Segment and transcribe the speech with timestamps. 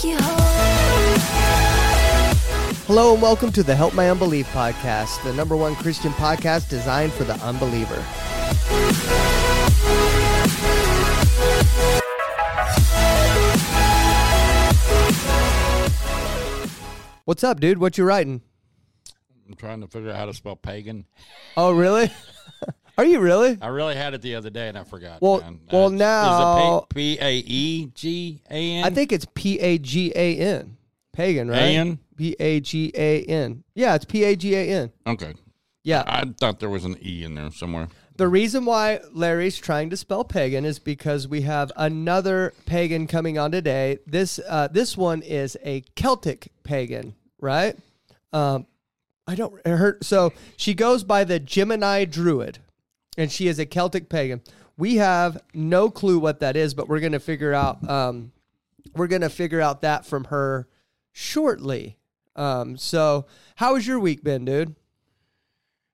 [0.00, 1.20] take you home.
[2.86, 7.12] Hello and welcome to the Help My Unbelief podcast, the number one Christian podcast designed
[7.12, 8.02] for the unbeliever.
[17.24, 17.78] What's up, dude?
[17.78, 18.42] What you writing?
[19.46, 21.06] I'm trying to figure out how to spell pagan.
[21.56, 22.10] Oh, really?
[22.98, 23.58] Are you really?
[23.60, 25.20] I really had it the other day and I forgot.
[25.22, 25.60] Well- man.
[25.72, 28.84] well, Is it now- P A E G A N.
[28.84, 30.76] I think it's P A G A N.
[31.12, 31.58] Pagan, right?
[31.58, 31.98] A-N?
[32.16, 33.64] P A G A N.
[33.74, 34.92] Yeah, it's P A G A N.
[35.06, 35.34] Okay.
[35.82, 36.04] Yeah.
[36.06, 37.88] I thought there was an E in there somewhere.
[38.16, 43.38] The reason why Larry's trying to spell pagan is because we have another pagan coming
[43.38, 43.98] on today.
[44.06, 47.76] This uh, this one is a Celtic pagan, right?
[48.32, 48.66] Um,
[49.26, 52.58] I don't her so she goes by the Gemini Druid,
[53.20, 54.40] and she is a Celtic pagan.
[54.78, 57.86] We have no clue what that is, but we're gonna figure out.
[57.88, 58.32] Um,
[58.96, 60.68] we're gonna figure out that from her
[61.12, 61.98] shortly.
[62.34, 64.74] Um, so how has your week been, dude?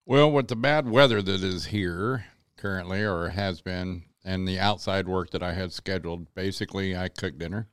[0.04, 5.08] Well, with the bad weather that is here currently, or has been, and the outside
[5.08, 7.66] work that I had scheduled, basically I cooked dinner.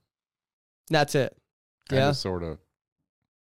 [0.90, 1.38] That's it.
[1.90, 2.10] Kind Yeah.
[2.10, 2.58] of, sort of.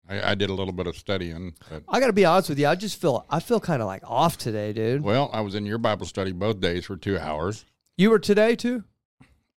[0.09, 2.59] I, I did a little bit of studying, but I got to be honest with
[2.59, 2.67] you.
[2.67, 5.01] I just feel I feel kind of like off today, dude.
[5.01, 7.65] well, I was in your Bible study both days for two hours.
[7.97, 8.83] You were today too?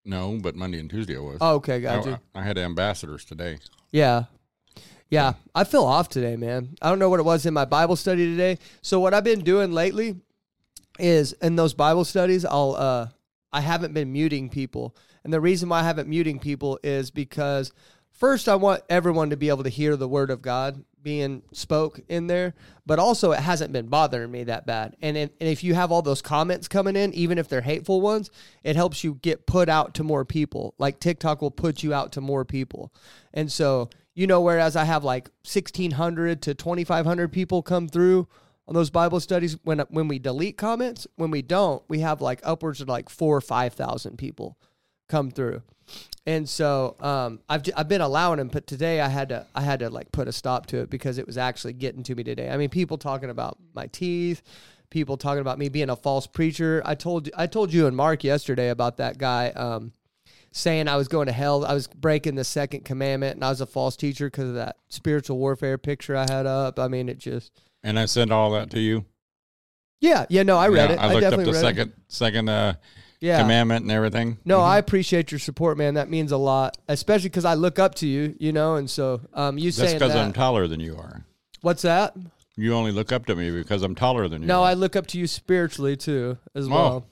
[0.04, 1.38] No, but Monday and Tuesday I was.
[1.40, 2.18] Oh, okay, got you.
[2.34, 3.58] I, I had ambassadors today.
[3.90, 4.24] Yeah.
[5.08, 6.76] Yeah, I feel off today, man.
[6.82, 8.58] I don't know what it was in my Bible study today.
[8.82, 10.16] So what I've been doing lately
[10.98, 13.08] is in those Bible studies, I'll uh
[13.52, 14.96] I haven't been muting people.
[15.24, 17.72] And the reason why I haven't muting people is because
[18.16, 22.00] first I want everyone to be able to hear the word of God being spoke
[22.08, 24.96] in there, but also it hasn't been bothering me that bad.
[25.00, 28.00] And, if- and if you have all those comments coming in, even if they're hateful
[28.00, 28.28] ones,
[28.64, 30.74] it helps you get put out to more people.
[30.78, 32.92] Like TikTok will put you out to more people.
[33.32, 38.26] And so, you know, whereas I have like 1,600 to 2,500 people come through
[38.66, 42.40] on those Bible studies, when when we delete comments, when we don't, we have like
[42.42, 44.58] upwards of like four or 5,000 people
[45.08, 45.62] come through.
[46.26, 49.78] And so um, I've I've been allowing them, but today I had to I had
[49.80, 52.50] to like put a stop to it because it was actually getting to me today.
[52.50, 54.42] I mean, people talking about my teeth,
[54.90, 56.82] people talking about me being a false preacher.
[56.84, 59.92] I told I told you and Mark yesterday about that guy um,
[60.50, 61.64] saying I was going to hell.
[61.64, 64.78] I was breaking the second commandment, and I was a false teacher because of that
[64.88, 66.80] spiritual warfare picture I had up.
[66.80, 67.52] I mean, it just
[67.84, 69.04] And I sent all that to you.
[70.00, 70.98] yeah yeah no I read Yeah, it.
[70.98, 71.60] I looked up definitely the read it.
[71.68, 72.74] second second uh,
[73.20, 73.40] yeah.
[73.40, 74.38] commandment and everything.
[74.44, 75.94] No, I appreciate your support, man.
[75.94, 78.76] That means a lot, especially because I look up to you, you know.
[78.76, 80.24] And so, um, you That's saying because that.
[80.24, 81.24] I'm taller than you are.
[81.62, 82.14] What's that?
[82.56, 84.48] You only look up to me because I'm taller than you.
[84.48, 84.70] No, are.
[84.70, 86.70] I look up to you spiritually too, as Oh.
[86.70, 87.06] well.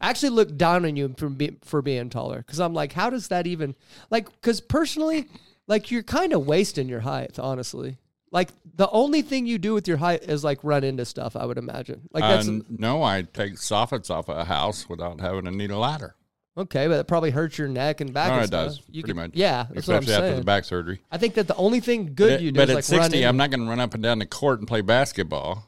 [0.00, 3.08] I actually look down on you for be, for being taller because I'm like, how
[3.08, 3.76] does that even
[4.10, 4.28] like?
[4.32, 5.28] Because personally,
[5.68, 7.98] like you're kind of wasting your height, honestly.
[8.32, 11.36] Like the only thing you do with your height is like run into stuff.
[11.36, 12.08] I would imagine.
[12.12, 15.70] Like that's Uh, no, I take soffits off of a house without having to need
[15.70, 16.16] a ladder.
[16.56, 18.28] okay, but it probably hurts your neck and back.
[18.28, 18.66] No, and it stuff.
[18.68, 19.30] does, You pretty could- much.
[19.34, 20.38] Yeah, that's what I'm especially after saying.
[20.40, 21.00] the back surgery.
[21.10, 23.02] I think that the only thing good but you do but is at like run
[23.10, 25.66] 60, into- I'm not going to run up and down the court and play basketball.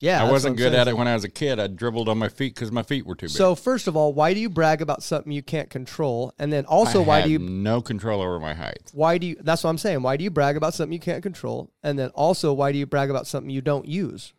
[0.00, 1.58] Yeah, I wasn't good at it when I was a kid.
[1.58, 3.30] I dribbled on my feet because my feet were too big.
[3.34, 6.34] So first of all, why do you brag about something you can't control?
[6.38, 8.90] And then also, I why do you no control over my height?
[8.92, 9.36] why do you?
[9.40, 10.02] That's what I'm saying.
[10.02, 11.70] Why do you brag about something you can't control?
[11.82, 14.34] And then also, why do you brag about something you don't use?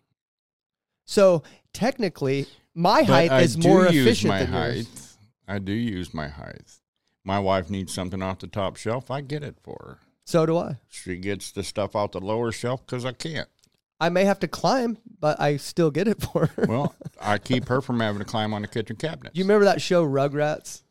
[1.05, 1.41] So
[1.73, 4.75] technically, my But height I is more use efficient my than height.
[4.75, 5.17] yours.
[5.47, 6.63] I do use my height.
[7.23, 9.09] My wife needs something off the top shelf.
[9.09, 9.99] I get it for her.
[10.25, 10.77] So do I.
[10.89, 13.47] She gets the stuff off the lower shelf because I can't.
[13.99, 16.65] I may have to climb, but I still get it for her.
[16.67, 19.33] Well, I keep her from having to climb on the kitchen cabinet.
[19.33, 20.81] Do you remember that show Rugrats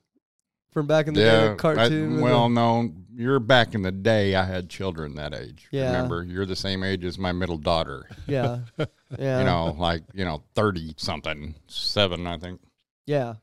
[0.73, 2.19] from back in the day, Yeah, the cartoon?
[2.19, 4.35] I, well, no, you're back in the day.
[4.35, 5.69] I had children that age.
[5.71, 5.93] Yeah.
[5.93, 8.09] Remember, you're the same age as my middle daughter.
[8.27, 8.61] yeah,
[9.19, 12.61] yeah, You know, like you know, thirty something, seven, I think.
[13.07, 13.35] yeah.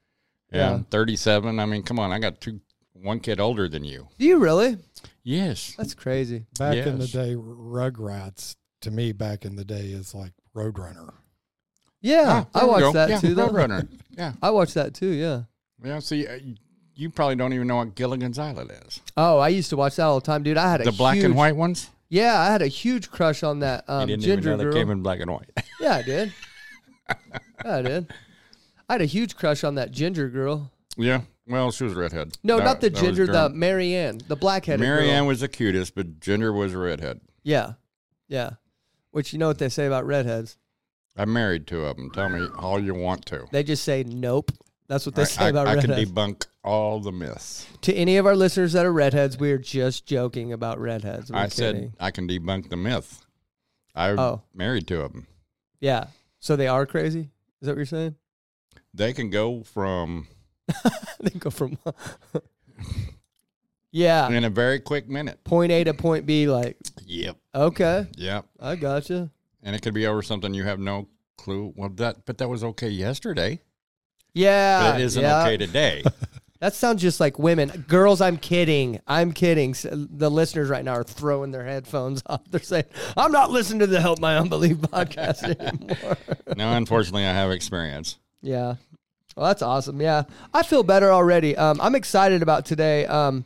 [0.51, 0.79] Yeah, Yeah.
[0.89, 1.59] thirty-seven.
[1.59, 2.59] I mean, come on, I got two,
[2.93, 4.07] one kid older than you.
[4.19, 4.77] Do you really?
[5.23, 5.75] Yes.
[5.77, 6.45] That's crazy.
[6.59, 11.13] Back in the day, Rugrats to me back in the day is like Roadrunner.
[12.01, 13.35] Yeah, Ah, I watched that yeah, too.
[13.35, 13.49] Though.
[13.49, 13.87] Roadrunner.
[14.17, 14.33] Yeah.
[14.41, 15.07] I watched that too.
[15.11, 15.43] Yeah.
[15.83, 15.99] Yeah.
[15.99, 16.37] See, uh,
[16.95, 18.99] you probably don't even know what Gilligan's Island is.
[19.15, 20.57] Oh, I used to watch that all the time, dude.
[20.57, 21.89] I had a The black huge, and white ones.
[22.09, 24.73] Yeah, I had a huge crush on that um, you didn't ginger even know girl.
[24.73, 25.49] they came in black and white.
[25.79, 26.33] Yeah, I did.
[27.09, 28.13] yeah, I did.
[28.89, 30.71] I had a huge crush on that ginger girl.
[30.97, 31.21] yeah.
[31.47, 32.37] Well, she was a redhead.
[32.43, 35.25] No, That- not the ginger, the Mary Ann, the black-headed Mary girl.
[35.25, 37.19] Was the cutest, but Ginger was a redhead.
[37.43, 37.73] Yeah,
[38.27, 38.51] yeah.
[39.11, 40.57] Which you know what they say about redheads?
[41.17, 42.09] I'm married two of them.
[42.11, 43.45] Tell me all you want to.
[43.51, 44.51] They just say nope.
[44.87, 47.65] That's what they I, say I- about I can debunk all the myths.
[47.81, 51.31] to any of our listeners that are redheads, we are just joking about redheads.
[51.31, 51.81] We're I kidding.
[51.89, 53.25] said I can debunk the myth.
[53.95, 54.41] I'm Oh.
[54.53, 55.27] married to them.
[55.79, 56.07] yeah.
[56.39, 57.29] So they are crazy.
[57.61, 58.15] Is that what you're saying?
[58.93, 60.27] They can go from
[61.19, 61.77] they go from
[63.91, 65.43] yeah, in a very quick minute.
[65.43, 66.47] point A to point B.
[66.47, 67.37] Like, Yep.
[67.55, 68.45] okay, Yep.
[68.59, 69.29] I gotcha.
[69.63, 71.07] And it could be over something you have no
[71.37, 71.73] clue.
[71.75, 73.61] Well, that but that was okay yesterday.
[74.33, 75.41] Yeah, But it isn't yeah.
[75.43, 76.03] okay today.
[76.61, 77.85] That sounds just like women.
[77.87, 78.99] Girls, I'm kidding.
[79.07, 79.73] I'm kidding.
[79.81, 82.41] The listeners right now are throwing their headphones off.
[82.51, 82.83] They're saying,
[83.17, 86.17] I'm not listening to the Help My Unbelief podcast anymore.
[86.55, 88.19] no, unfortunately, I have experience.
[88.43, 88.75] yeah.
[89.35, 89.99] Well, that's awesome.
[90.01, 90.25] Yeah.
[90.53, 91.57] I feel better already.
[91.57, 93.07] Um, I'm excited about today.
[93.07, 93.43] Um,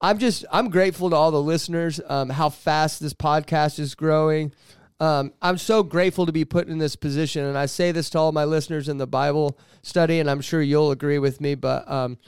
[0.00, 4.52] I'm just, I'm grateful to all the listeners, um, how fast this podcast is growing.
[5.00, 7.44] Um, I'm so grateful to be put in this position.
[7.44, 10.60] And I say this to all my listeners in the Bible study, and I'm sure
[10.60, 12.18] you'll agree with me, but um,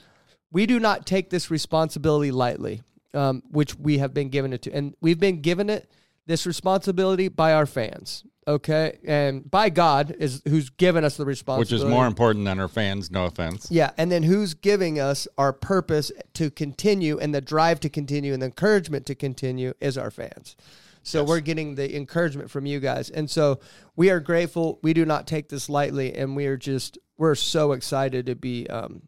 [0.51, 2.81] we do not take this responsibility lightly,
[3.13, 4.73] um, which we have been given it to.
[4.73, 5.91] And we've been given it,
[6.25, 8.23] this responsibility, by our fans.
[8.49, 8.97] Okay.
[9.05, 12.67] And by God is who's given us the responsibility, Which is more important than our
[12.67, 13.67] fans, no offense.
[13.69, 18.33] Yeah, and then who's giving us our purpose to continue and the drive to continue
[18.33, 20.55] and the encouragement to continue is our fans.
[21.03, 23.11] So we're getting the encouragement from you guys.
[23.11, 23.59] And so
[23.95, 24.79] we are grateful.
[24.81, 28.67] We do not take this lightly and we are just we're so excited to be
[28.67, 29.03] um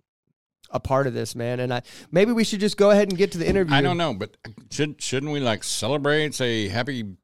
[0.70, 1.60] a part of this, man.
[1.60, 3.76] And I maybe we should just go ahead and get to the interview.
[3.76, 4.38] I don't know, but
[4.70, 7.18] should shouldn't we like celebrate, say happy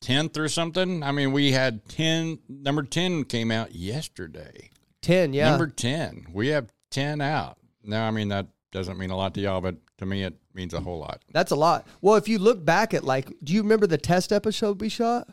[0.00, 1.02] tenth or something?
[1.02, 2.38] I mean, we had ten.
[2.48, 4.70] Number ten came out yesterday.
[5.02, 5.50] 10, yeah.
[5.50, 7.56] Number ten, we have ten out.
[7.82, 10.74] Now, I mean that doesn't mean a lot to y'all, but to me it means
[10.74, 11.22] a whole lot.
[11.32, 11.86] That's a lot.
[12.02, 15.28] Well, if you look back at like do you remember the test episode we shot?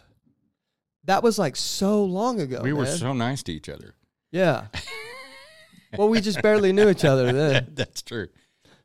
[1.04, 2.62] That was like so long ago.
[2.64, 3.94] we were so nice to each other.
[4.32, 4.68] Yeah.
[5.98, 7.68] well, we just barely knew each other then.
[7.74, 8.28] That's true.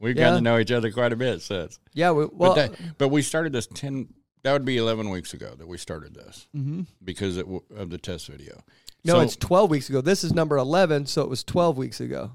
[0.01, 0.25] We've Yeah.
[0.25, 1.79] gotten to know each other quite a bit since.
[1.95, 2.11] Yeah.
[2.13, 4.09] We, well, but that, but we started this ten.
[4.45, 6.87] That would be eleven weeks ago that we started this mhm.
[7.05, 8.63] because it, w- of the test video.
[9.05, 10.01] no, So- it's 12 weeks ago.
[10.01, 12.33] This is number 11, so it was 12 weeks ago.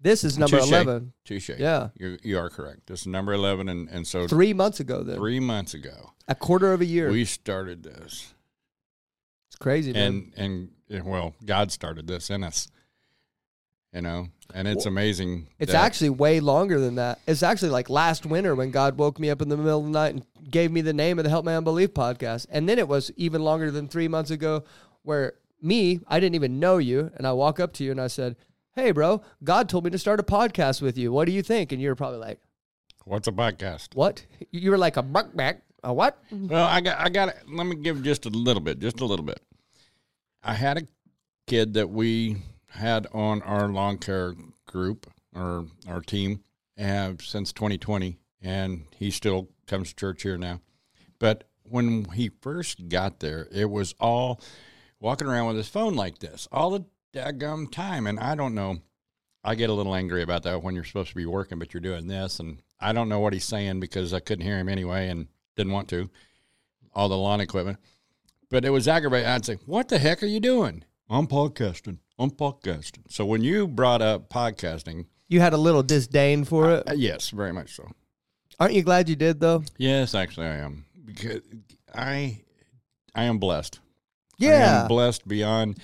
[0.00, 0.68] This is number Touche.
[0.72, 1.12] 11.
[1.24, 1.50] Touche.
[1.58, 1.90] Yeah.
[1.96, 2.86] you you are correct.
[2.88, 5.16] This is number eleven, and and so Three months ago, then.
[5.16, 7.10] three months ago A quarter of a year.
[7.12, 8.34] we started this,
[9.48, 10.02] it's crazy, man.
[10.02, 12.66] and and yeah, well, God started this in us.
[13.94, 15.48] You know, and it's amazing.
[15.58, 17.20] It's that- actually way longer than that.
[17.26, 19.90] It's actually like last winter when God woke me up in the middle of the
[19.90, 22.46] night and gave me the name of the Help My Unbelief podcast.
[22.50, 24.64] And then it was even longer than three months ago
[25.02, 27.10] where me, I didn't even know you.
[27.16, 28.36] And I walk up to you and I said,
[28.74, 31.12] Hey, bro, God told me to start a podcast with you.
[31.12, 31.72] What do you think?
[31.72, 32.40] And you're probably like,
[33.04, 33.94] what's a podcast.
[33.94, 34.24] What?
[34.50, 35.62] You were like a buck back.
[35.84, 36.22] A what?
[36.30, 37.36] Well, I got I got it.
[37.48, 39.40] Let me give just a little bit, just a little bit.
[40.42, 40.82] I had a
[41.46, 42.36] kid that we
[42.72, 44.34] had on our lawn care
[44.66, 46.42] group or our team
[46.76, 50.60] have since 2020, and he still comes to church here now.
[51.18, 54.40] But when he first got there, it was all
[55.00, 56.84] walking around with his phone like this all the
[57.14, 58.78] daggum time, and I don't know.
[59.44, 61.80] I get a little angry about that when you're supposed to be working, but you're
[61.80, 65.08] doing this, and I don't know what he's saying because I couldn't hear him anyway,
[65.08, 66.10] and didn't want to.
[66.94, 67.78] All the lawn equipment,
[68.50, 69.26] but it was aggravating.
[69.26, 71.98] I'd say, "What the heck are you doing?" I'm podcasting.
[72.18, 73.00] I'm podcasting.
[73.10, 76.88] So when you brought up podcasting, You had a little disdain for it.
[76.88, 77.90] uh, yes, very much so.
[78.60, 79.64] Aren't you glad you did, though?
[79.78, 81.40] Yes, actually, I am because
[81.94, 82.42] I
[83.14, 83.80] I am blessed.
[84.40, 84.82] I Yeah.
[84.82, 85.78] am blessed beyond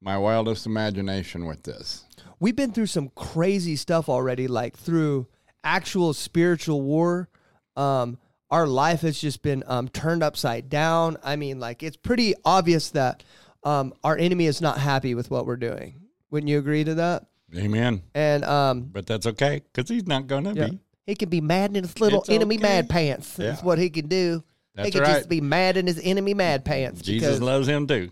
[0.00, 2.04] my wildest imagination with this.
[2.40, 5.26] we've been through some crazy stuff already, like through
[5.62, 7.28] actual spiritual war.
[7.74, 8.18] Um,
[8.50, 11.16] our life has just been um, turned upside down.
[11.24, 13.22] I mean, like it's pretty obvious that
[13.64, 16.00] um, our enemy is not happy with what we're doing.
[16.30, 17.26] Wouldn't you agree to that?
[17.56, 18.02] Amen.
[18.14, 20.80] And um, But that's okay because he's not going to yeah, be.
[21.06, 22.62] he can be mad in his little It's enemy okay.
[22.62, 23.34] mad pants.
[23.36, 24.42] That's what he can do.
[24.74, 25.14] That's he can right.
[25.16, 27.02] just be mad in his enemy mad pants.
[27.02, 28.10] Jesus loves him too.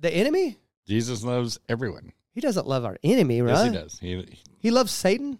[0.00, 0.56] the enemy.
[0.86, 2.12] Jesus loves everyone.
[2.32, 3.70] He doesn't love our enemy, right?
[3.72, 4.26] Yes, he does.
[4.30, 5.38] He He loves Satan.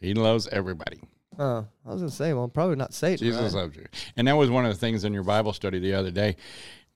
[0.00, 1.00] he loves everybody.
[1.38, 3.18] Oh, I was gonna say, well, probably not Satan.
[3.24, 3.60] Jesus right?
[3.62, 3.86] loves you.
[4.16, 6.34] And that was one of the things in your Bible study the other day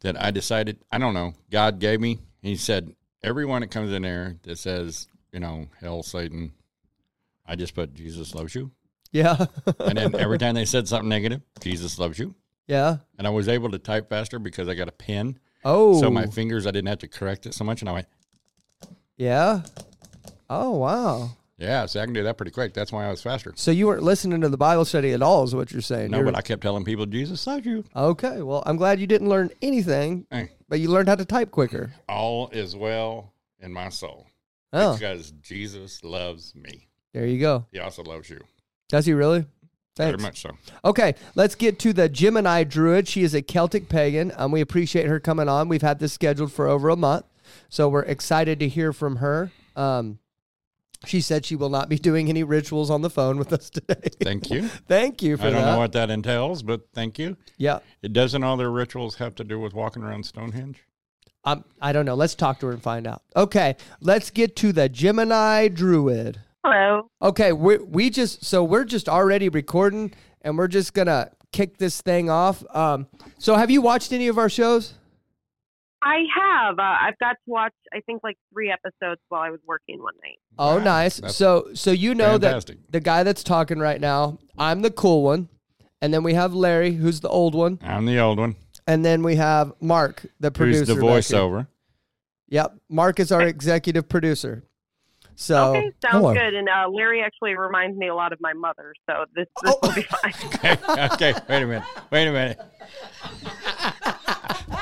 [0.02, 2.18] that I decided, I don't know, God gave me.
[2.42, 6.52] He said, everyone that comes in there that says, you know, hell, Satan,
[7.46, 8.70] I just put Jesus loves you.
[9.12, 9.46] Yeah.
[9.80, 12.34] And then every time they said something negative, Jesus loves you.
[12.66, 12.98] yeah.
[13.18, 15.38] And I was able to type faster because I got a pen.
[15.64, 16.00] Oh.
[16.00, 17.82] So my fingers, I didn't have to correct it so much.
[17.82, 18.06] And I went,
[19.16, 19.62] Yeah.
[20.50, 21.30] Oh wow.
[21.62, 22.74] Yeah, so I can do that pretty quick.
[22.74, 23.52] That's why I was faster.
[23.56, 26.10] So you weren't listening to the Bible study at all, is what you're saying?
[26.10, 27.84] No, You're- but I kept telling people, Jesus loves you.
[27.94, 28.42] okay.
[28.42, 31.92] Well, I'm glad you didn't learn anything, Hey, but you learned how to type quicker.
[32.08, 34.26] all is well in my soul.
[34.72, 36.88] Oh, because Jesus loves me.
[37.12, 37.66] there you go.
[37.72, 38.40] He also loves you.
[38.88, 39.44] Does he really?
[39.98, 40.56] Very much so.
[40.86, 43.06] Okay, let's get to the Gemini Druid.
[43.06, 44.32] She is a Celtic pagan.
[44.36, 45.68] Um, we appreciate her coming on.
[45.68, 47.26] We've had this scheduled for over a month,
[47.68, 49.52] so we're excited to hear from her.
[49.76, 50.18] Um,
[51.06, 54.08] she said she will not be doing any rituals on the phone with us today.
[54.22, 54.68] Thank you.
[54.88, 55.72] Thank you for I don't that.
[55.72, 57.36] know what that entails, but thank you.
[57.58, 60.84] yeah, It doesn't all their rituals have to do with walking around Stonehenge?
[61.44, 62.14] um, I don't know.
[62.14, 63.22] Let's talk to her and find out.
[63.34, 66.38] Okay, let's get to the Gemini Druid.
[66.64, 67.10] Hello.
[67.20, 72.00] Okay, we we just so we're just already recording, and we're just gonna kick this
[72.00, 72.62] thing off.
[72.74, 74.94] Um, so have you watched any of our shows?
[76.04, 76.78] I have.
[76.78, 80.14] Uh, I've got to watch, I think, like three episodes while I was working one
[80.22, 80.38] night.
[80.58, 81.18] Oh, Wow, nice.
[81.20, 82.82] that's So so you know fantastic.
[82.82, 85.48] that the guy that's talking right now, I'm the cool one,
[86.00, 88.56] and then we have Larry, who's the old one, I'm the old one.
[88.86, 90.80] and then we have Mark, the producer.
[90.80, 91.68] Who's the voiceover?
[92.48, 94.64] Yep, Mark is our executive producer.
[95.34, 96.34] So okay, sounds hello.
[96.34, 96.54] good.
[96.54, 99.78] And uh, Larry actually reminds me a lot of my mother, so this, this Oh.
[99.82, 100.34] will be fine.
[101.14, 101.84] Okay, okay, wait a minute.
[102.10, 102.60] Wait a minute.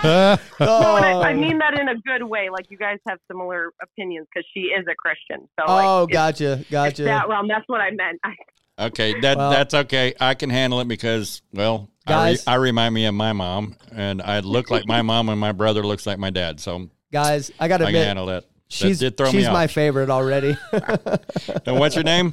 [0.61, 1.23] No, and I, Oh.
[1.23, 2.49] I mean that in a good way.
[2.50, 5.49] Like you guys have similar opinions because she is a Christian.
[5.59, 7.04] So like, oh, it's- gotcha, it's gotcha.
[7.04, 7.49] that realm.
[7.49, 8.21] That's what I meant.
[8.78, 10.14] Okay, that Well- that's okay.
[10.19, 14.23] I can handle it because, well, I, re- I remind me of my mom, and
[14.23, 16.61] I look like my mom, and my brother looks like my dad.
[16.61, 18.45] So Guys, I got to admit, handle that.
[18.69, 19.73] she's that did throw she's me my off.
[19.73, 20.57] favorite already.
[21.66, 22.33] And what's your name?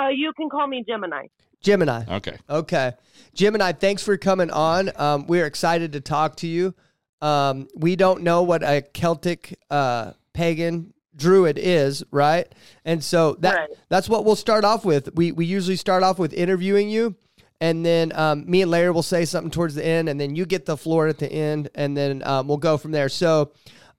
[0.00, 1.26] uh, you can call me Gemini.
[1.60, 2.04] Gemini.
[2.08, 2.36] Okay.
[2.48, 2.92] Okay.
[3.34, 4.90] Gemini, thanks for coming on.
[4.96, 6.74] Um, we're excited to talk to you.
[7.20, 12.46] Um, we don't know what a Celtic uh, pagan druid is, right?
[12.84, 13.68] And so that Right.
[13.88, 15.14] that's what we'll start off with.
[15.16, 17.16] We we usually start off with interviewing you,
[17.60, 20.46] and then um, me and Larry will say something towards the end, and then you
[20.46, 23.08] get the floor at the end, and then um, we'll go from there.
[23.08, 23.50] So,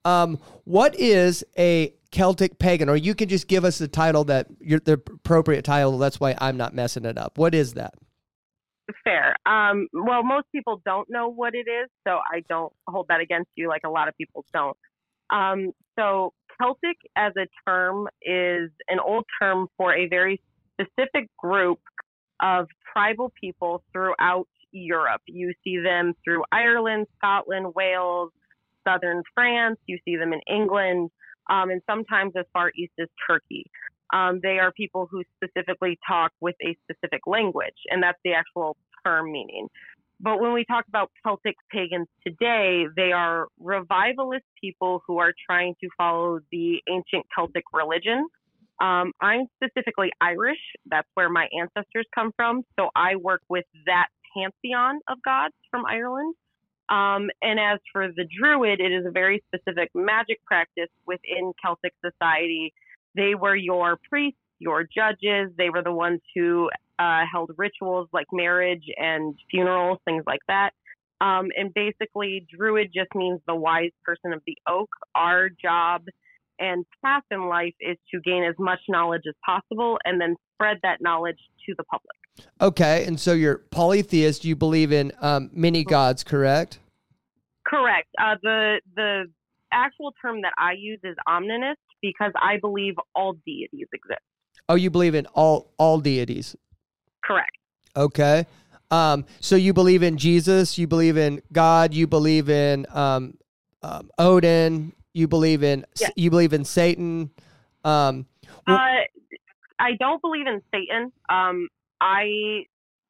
[0.06, 2.90] um, what is a Celtic pagan?
[2.90, 5.98] Or you can just give us the title that you're the appropriate title.
[5.98, 7.38] That's why I'm not messing it up.
[7.38, 7.94] What is that?
[9.04, 9.36] Fair.
[9.46, 13.52] Um, well, most people don't know what it is, so I don't hold that against
[13.56, 14.78] you like a lot of people don't.
[15.30, 20.42] Um, so, Celtic as a term is an old term for a very
[20.74, 21.80] specific group
[22.42, 25.22] of tribal people throughout Europe.
[25.28, 28.32] You see them through Ireland, Scotland, Wales,
[28.88, 29.78] southern France.
[29.86, 31.12] You see them in England,
[31.50, 33.66] um, and sometimes as far east as Turkey.
[34.12, 38.76] Um, they are people who specifically talk with a specific language, and that's the actual
[39.06, 39.68] term meaning.
[40.22, 45.76] But when we talk about Celtic pagans today, they are revivalist people who are trying
[45.82, 48.28] to follow the ancient Celtic religion.
[48.82, 50.60] Um, I'm specifically Irish.
[50.86, 52.64] That's where my ancestors come from.
[52.78, 56.36] So I work with that pantheon of gods from Ireland.
[56.90, 61.94] Um, and as for the Druid, it is a very specific magic practice within Celtic
[62.04, 62.74] society.
[63.16, 65.52] They were your priests, your judges.
[65.58, 70.72] They were the ones who uh, held rituals like marriage and funerals, things like that.
[71.22, 74.90] Um, and basically, Druid just means the wise person of the oak.
[75.16, 76.06] Our job
[76.60, 80.78] and path in life is to gain as much knowledge as possible and then spread
[80.84, 82.19] that knowledge to the public.
[82.62, 84.46] Okay, and so you're polytheist.
[84.46, 86.80] You believe in um, many gods, correct?
[87.66, 88.08] Correct.
[88.20, 89.26] Uh, the the
[89.72, 94.22] actual term that I use is omninist because I believe all deities exist.
[94.68, 96.56] Oh, you believe in all all deities.
[97.24, 97.58] Correct.
[97.96, 98.46] Okay.
[98.92, 100.78] Um, so you believe in Jesus.
[100.78, 101.94] You believe in God.
[101.94, 103.38] You believe in um,
[103.84, 104.94] um, Odin.
[105.14, 106.12] You believe in Yes.
[106.16, 107.30] you believe in Satan.
[107.84, 108.26] Um,
[108.68, 109.04] Well- Uh,
[109.82, 111.12] I don't believe in Satan.
[111.30, 111.68] Um,
[112.02, 112.64] I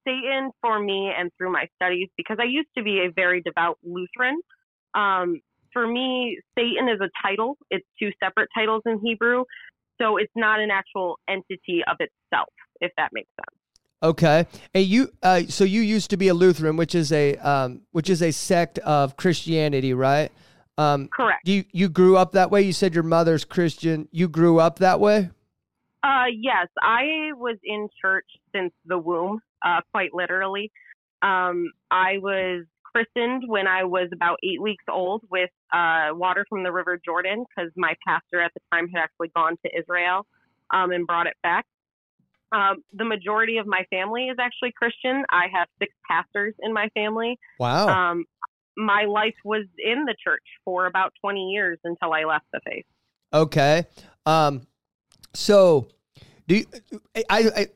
[0.08, 3.78] Satan for me and through my studies because I used to be a very devout
[3.84, 4.40] Lutheran.
[4.96, 5.42] Um,
[5.72, 7.58] for me, Satan is a title.
[7.70, 9.44] It's two separate titles in Hebrew,
[10.02, 12.50] so it's not an actual entity of itself.
[12.82, 13.60] If that makes sense.
[14.02, 14.48] okay.
[14.74, 18.10] And you uh, so you used to be a Lutheran, which is a um, which
[18.10, 20.32] is a sect of Christianity, right?
[20.78, 21.46] Um, Correct.
[21.46, 22.62] you you grew up that way.
[22.62, 24.08] You said your mother's Christian.
[24.12, 25.30] You grew up that way.
[26.04, 30.72] Uh, yes, I was in church since the womb, uh, quite literally.
[31.22, 36.64] Um, I was christened when I was about eight weeks old with uh, water from
[36.64, 40.26] the River Jordan because my pastor at the time had actually gone to Israel
[40.72, 41.66] um, and brought it back.
[42.52, 45.24] Um, the majority of my family is actually Christian.
[45.30, 47.38] I have six pastors in my family.
[47.60, 47.88] Wow.
[47.88, 48.26] Um,
[48.76, 52.86] my life was in the church for about 20 years until I left the faith.
[53.34, 53.86] Okay.
[54.26, 54.66] Um,
[55.34, 55.88] so
[56.48, 56.66] do you,
[57.30, 57.68] I, I,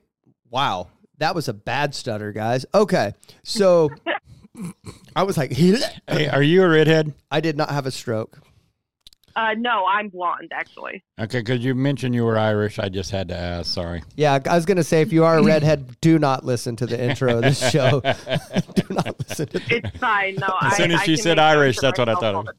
[0.49, 0.87] wow,
[1.19, 2.65] that was a bad stutter, guys.
[2.73, 3.13] Okay.
[3.43, 3.89] So
[5.15, 7.13] I was like, Hey, are you a redhead?
[7.31, 8.39] I did not have a stroke.
[9.35, 11.03] Uh, no, I'm blonde actually.
[11.19, 12.77] Okay, because you mentioned you were Irish.
[12.77, 13.73] I just had to ask.
[13.73, 14.03] Sorry.
[14.15, 17.03] Yeah, I was gonna say if you are a redhead, do not listen to the
[17.03, 17.99] intro of this show.
[18.75, 19.59] do not listen to.
[19.59, 20.35] The- It's fine.
[20.35, 22.55] No, As I, soon as I she can said Irish, that's what I myself thought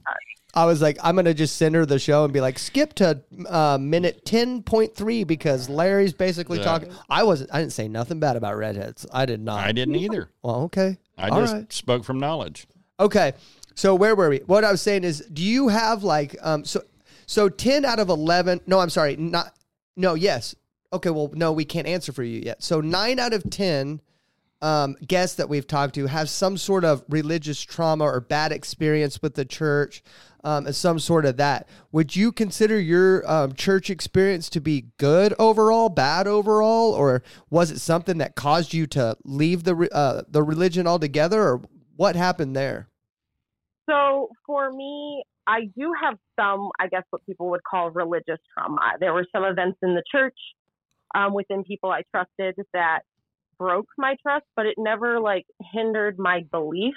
[0.54, 0.62] all of.
[0.62, 0.62] the time.
[0.62, 3.20] I was like, I'm gonna just send her the show and be like, skip to
[3.49, 6.64] uh, minute ten point three because Larry's basically Yeah.
[6.64, 6.92] talking.
[7.08, 7.50] I wasn't.
[7.52, 9.06] I didn't say nothing bad about redheads.
[9.12, 9.61] I did not.
[9.66, 10.30] I didn't either.
[10.42, 10.99] Well, okay.
[11.18, 11.73] I All just right.
[11.73, 12.66] spoke from knowledge.
[13.00, 13.32] Okay.
[13.75, 14.38] So where were we?
[14.46, 16.82] What I was saying is, do you have like um so
[17.26, 18.61] so ten out of eleven?
[18.66, 19.52] No, I'm sorry, not
[19.96, 20.14] no.
[20.14, 20.54] Yes.
[20.92, 21.11] Okay.
[21.11, 22.62] Well, no, we can't answer for you yet.
[22.62, 24.00] So nine out of ten
[24.62, 29.20] um, guests that we've talked to have some sort of religious trauma or bad experience
[29.20, 30.02] with the church,
[30.44, 31.68] um, and some sort of that.
[31.90, 37.70] Would you consider your um, church experience to be good overall, bad overall, or was
[37.70, 41.62] it something that caused you to leave the uh, the religion altogether, or
[41.96, 42.88] what happened there?
[43.88, 48.92] So for me, I do have some, I guess, what people would call religious trauma.
[49.00, 50.36] There were some events in the church
[51.14, 53.00] um, within people I trusted that
[53.58, 56.94] broke my trust, but it never like hindered my belief.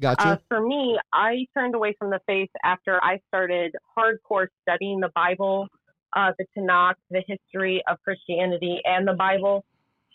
[0.00, 0.26] Gotcha.
[0.26, 5.10] Uh, for me, I turned away from the faith after I started hardcore studying the
[5.14, 5.68] Bible,
[6.16, 9.64] uh, the Tanakh, the history of Christianity, and the Bible.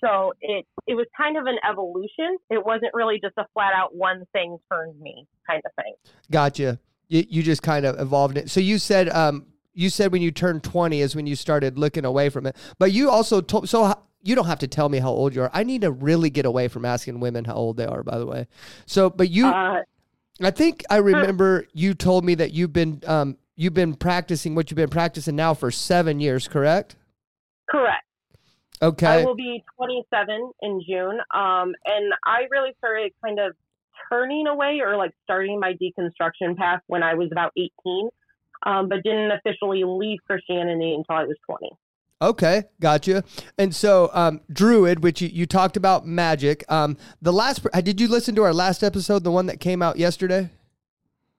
[0.04, 2.38] So it it was kind of an evolution.
[2.50, 5.94] It wasn't really just a flat out one thing turned me kind of thing.
[6.30, 6.80] Gotcha.
[7.08, 8.50] You, you just kind of evolved it.
[8.50, 12.06] So you said um you said when you turned 20 is when you started looking
[12.06, 12.56] away from it.
[12.80, 13.94] But you also told so
[14.28, 15.52] you don't have to tell me how old you are.
[15.54, 18.26] I need to really get away from asking women how old they are by the
[18.26, 18.48] way.
[18.86, 19.84] So but you Uh,
[20.42, 24.70] I think I remember you told me that you've been um you've been practicing what
[24.70, 26.96] you've been practicing now for 7 years, correct?
[27.70, 28.06] correct.
[28.82, 29.08] Okay.
[29.08, 31.20] I will be 27 in June.
[31.34, 33.56] Um, and I really started kind of
[34.10, 38.10] turning away or like starting my deconstruction path when I was about 18,
[38.66, 41.70] um, but didn't officially leave Christianity until I was 20.
[42.22, 43.24] Okay, gotcha.
[43.58, 46.64] And so, um, Druid, which you, you talked about magic.
[46.72, 49.98] Um, the last, did you listen to our last episode, the one that came out
[49.98, 50.50] yesterday?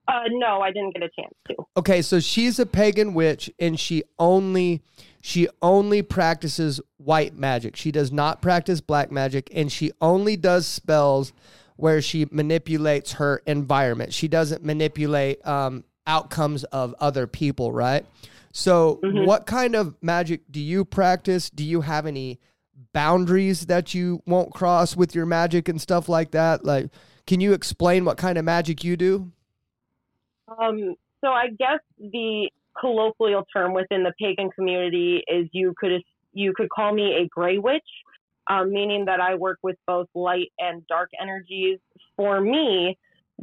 [0.07, 1.57] Uh, no, I didn't get a chance to.
[1.76, 4.83] Okay, so she's a pagan witch, and she only,
[5.20, 7.76] she only practices white magic.
[7.76, 11.33] She does not practice black magic, and she only does spells
[11.76, 14.14] where she manipulates her environment.
[14.14, 18.07] She doesn't manipulate um, outcomes of other people, right?
[18.52, 19.26] So, Mhm.
[19.26, 21.50] what kind of magic do you practice?
[21.50, 22.38] Do you have any
[22.92, 26.64] boundaries that you won't cross with your magic and stuff like that?
[26.64, 26.90] Like,
[27.26, 29.32] can you explain what kind of magic you do?
[30.58, 36.52] Um, so I guess the colloquial term within the pagan community is you could you
[36.54, 37.82] could call me a gray witch,
[38.48, 41.80] um, meaning that I work with both light and dark energies.
[42.16, 42.96] For me,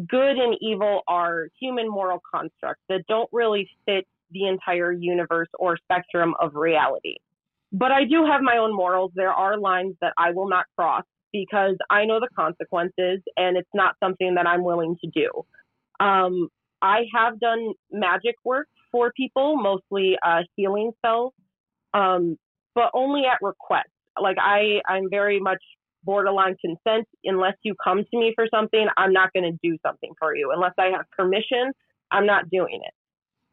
[0.08, 5.78] good and evil are human moral constructs that don't really fit the entire universe or
[5.78, 7.16] spectrum of reality.
[7.72, 9.12] But I do have my own morals.
[9.16, 13.70] There are lines that I will not cross because I know the consequences and it's
[13.74, 15.30] not something that I'm willing to do.
[16.06, 16.50] Um,
[16.82, 21.34] I have done magic work for people, mostly uh, healing spells,
[21.94, 22.38] um,
[22.76, 23.90] but only at request.
[24.22, 25.62] Like I, I'm very much
[26.04, 27.08] borderline consent.
[27.24, 30.52] Unless you come to me for something, I'm not going to do something for you.
[30.54, 31.72] Unless I have permission,
[32.12, 32.94] I'm not doing it.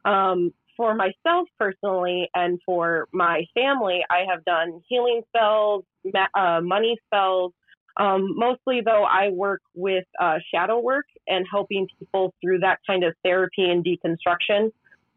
[0.09, 6.61] Um, for myself personally and for my family, I have done healing spells, ma- uh,
[6.61, 7.52] money spells,
[7.96, 13.04] um, mostly, though, I work with uh, shadow work and helping people through that kind
[13.04, 14.70] of therapy and deconstruction.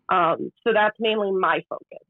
[0.09, 2.05] Um, so that's mainly my focus.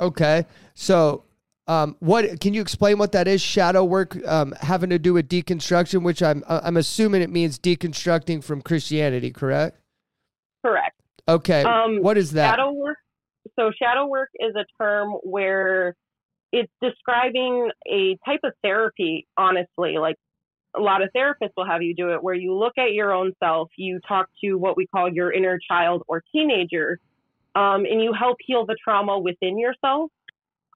[0.00, 0.44] Okay.
[0.74, 1.24] So,
[1.66, 3.40] um, what can you explain what that is?
[3.40, 8.42] Shadow work um, having to do with deconstruction, which I'm I'm assuming it means deconstructing
[8.42, 9.78] from Christianity, correct?
[10.64, 10.98] Correct.
[11.28, 11.62] Okay.
[11.62, 12.52] Um, what is that?
[12.52, 12.96] Shadow work.
[13.58, 15.94] So shadow work is a term where
[16.52, 19.26] it's describing a type of therapy.
[19.36, 20.16] Honestly, like
[20.76, 23.32] a lot of therapists will have you do it, where you look at your own
[23.42, 26.98] self, you talk to what we call your inner child or teenager,
[27.54, 30.10] um, and you help heal the trauma within yourself.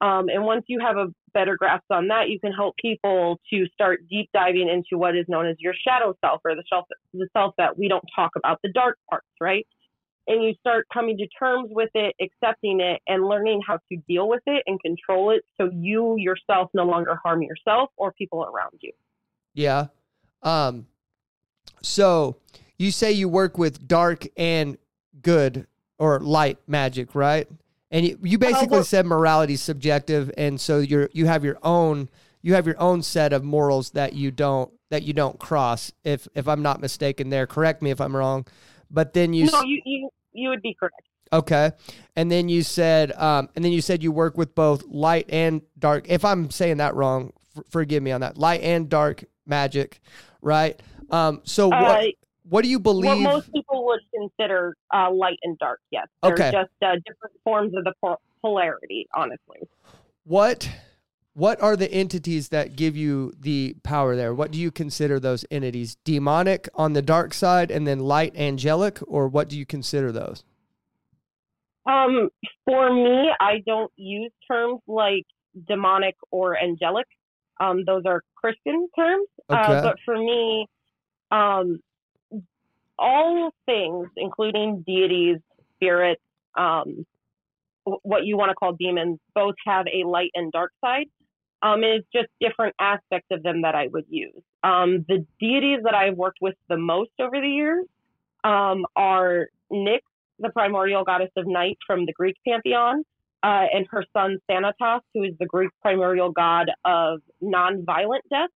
[0.00, 3.66] Um, and once you have a better grasp on that, you can help people to
[3.72, 7.28] start deep diving into what is known as your shadow self or the self, the
[7.32, 9.66] self that we don't talk about, the dark parts, right?
[10.28, 14.28] And you start coming to terms with it, accepting it, and learning how to deal
[14.28, 18.78] with it and control it so you yourself no longer harm yourself or people around
[18.80, 18.92] you.
[19.54, 19.86] Yeah.
[20.42, 20.86] Um.
[21.82, 22.36] So
[22.78, 24.78] you say you work with dark and
[25.20, 25.66] good
[25.98, 27.48] or light magic, right?
[27.90, 31.58] And you, you basically well- said morality is subjective, and so you're you have your
[31.62, 32.08] own
[32.42, 35.92] you have your own set of morals that you don't that you don't cross.
[36.04, 37.46] If if I'm not mistaken, there.
[37.46, 38.46] Correct me if I'm wrong.
[38.92, 41.00] But then you No, s- you, you, you would be correct.
[41.32, 41.72] Okay.
[42.14, 45.62] And then you said, um, and then you said you work with both light and
[45.78, 46.04] dark.
[46.10, 48.36] If I'm saying that wrong, f- forgive me on that.
[48.36, 50.00] Light and dark magic,
[50.42, 50.78] right?
[51.10, 51.80] Um, so what?
[51.82, 52.04] Uh,
[52.48, 53.22] what do you what believe?
[53.22, 55.80] most people would consider uh, light and dark.
[55.90, 56.50] Yes, they're Okay.
[56.50, 57.94] just uh, different forms of the
[58.42, 59.06] polarity.
[59.14, 59.60] Honestly,
[60.24, 60.68] What
[61.34, 64.34] what are the entities that give you the power there?
[64.34, 65.96] What do you consider those entities?
[66.04, 70.44] Demonic on the dark side and then light angelic or what do you consider those?
[71.86, 72.28] um,
[72.64, 75.26] for me, I don't use terms like
[75.68, 77.06] demonic or angelic.
[77.60, 79.28] Um, those are Christian terms.
[79.50, 79.60] Okay.
[79.60, 80.66] Uh, but for me,
[81.30, 81.80] um,
[82.98, 85.38] all things, including deities,
[85.76, 86.22] spirits,
[86.56, 87.04] um,
[87.84, 91.06] what you want to call demons, both have a light and dark side.
[91.62, 94.42] Um, and it's just different aspects of them that I would use.
[94.64, 97.86] Um, the deities that I've worked with the most over the years
[98.42, 100.00] um, are Nyx,
[100.40, 103.04] the primordial goddess of night from the Greek pantheon,
[103.44, 108.50] uh, and her son Thanatos, who is the Greek primordial god of non-violent death.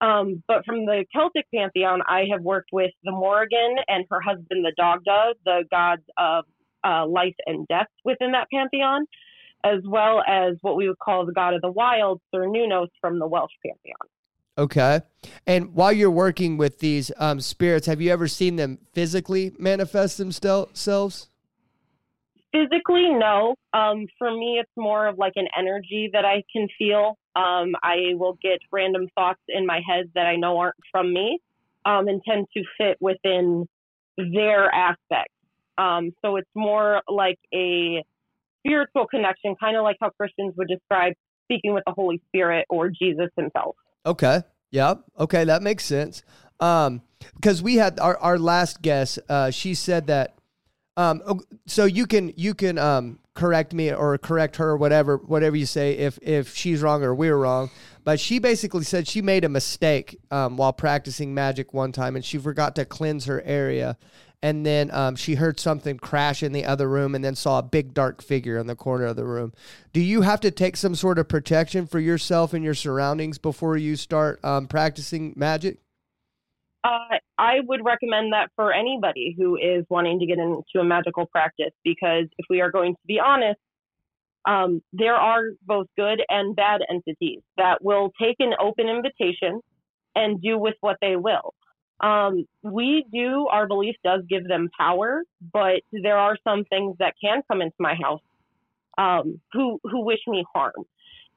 [0.00, 4.64] Um, but from the Celtic pantheon, I have worked with the Morrigan and her husband,
[4.64, 6.44] the Dagda, the gods of
[6.84, 9.06] uh, life and death within that pantheon,
[9.66, 13.18] as well as what we would call the god of the wilds wild, Cernunnos from
[13.18, 13.96] the Welsh pantheon.
[14.58, 15.00] Okay.
[15.46, 20.16] And while you're working with these um, spirits, have you ever seen them physically manifest
[20.16, 21.28] themselves?
[22.52, 23.54] Physically, no.
[23.74, 27.18] Um, for me, it's more of like an energy that I can feel.
[27.34, 31.38] Um, I will get random thoughts in my head that I know aren't from me
[31.84, 33.68] um, and tend to fit within
[34.16, 35.28] their aspect.
[35.76, 38.02] Um, so it's more like a
[38.66, 41.12] spiritual connection, kind of like how Christians would describe
[41.44, 43.76] speaking with the Holy Spirit or Jesus himself.
[44.04, 44.42] Okay.
[44.70, 44.94] Yeah.
[45.18, 46.22] Okay, that makes sense.
[46.60, 47.02] Um,
[47.34, 50.36] because we had our, our last guest, uh, she said that
[50.96, 55.66] um so you can you can um correct me or correct her whatever whatever you
[55.66, 57.70] say if if she's wrong or we're wrong
[58.02, 62.24] but she basically said she made a mistake um, while practicing magic one time and
[62.24, 63.98] she forgot to cleanse her area
[64.42, 67.62] and then um, she heard something crash in the other room and then saw a
[67.62, 69.52] big dark figure in the corner of the room
[69.92, 73.76] do you have to take some sort of protection for yourself and your surroundings before
[73.76, 75.78] you start um, practicing magic
[76.84, 81.26] Uh, I would recommend that for anybody who is wanting to get into a magical
[81.26, 83.58] practice because if we are going to be honest,
[84.46, 89.60] um, there are both good and bad entities that will take an open invitation
[90.14, 91.52] and do with what they will.
[92.00, 97.14] Um, we do, our belief does give them power, but there are some things that
[97.22, 98.20] can come into my house
[98.98, 100.84] um, who, who wish me harm.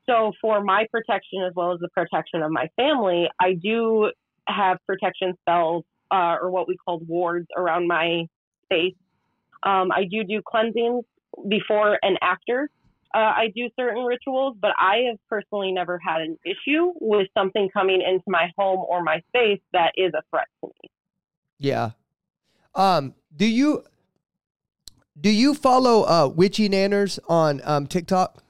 [0.10, 4.12] So, for my protection as well as the protection of my family, I do
[4.48, 8.26] have protection spells uh, or what we call wards around my
[8.65, 8.95] space.
[9.63, 11.06] Um, I do do cleansings
[11.48, 12.69] before and after.
[13.13, 17.69] Uh, I do certain rituals, but I have personally never had an issue with something
[17.74, 20.89] coming into my home or my space that is a threat to me.
[21.58, 21.91] Yeah.
[22.76, 23.84] Um, do you
[25.19, 28.43] do you follow uh Witchy Nanners on um TikTok?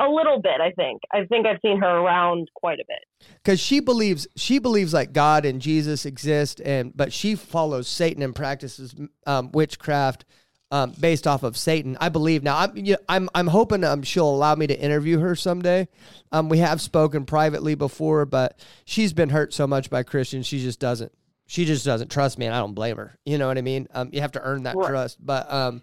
[0.00, 1.02] A little bit, I think.
[1.12, 3.28] I think I've seen her around quite a bit.
[3.34, 8.22] Because she believes she believes like God and Jesus exist, and but she follows Satan
[8.22, 8.94] and practices
[9.26, 10.24] um, witchcraft
[10.70, 11.96] um, based off of Satan.
[12.00, 12.58] I believe now.
[12.58, 15.88] I'm you I'm I'm hoping um, she'll allow me to interview her someday.
[16.32, 20.60] Um, we have spoken privately before, but she's been hurt so much by Christians, she
[20.60, 21.12] just doesn't.
[21.46, 23.18] She just doesn't trust me, and I don't blame her.
[23.24, 23.88] You know what I mean?
[23.92, 24.88] Um, you have to earn that Right.
[24.88, 25.24] trust.
[25.24, 25.82] But um,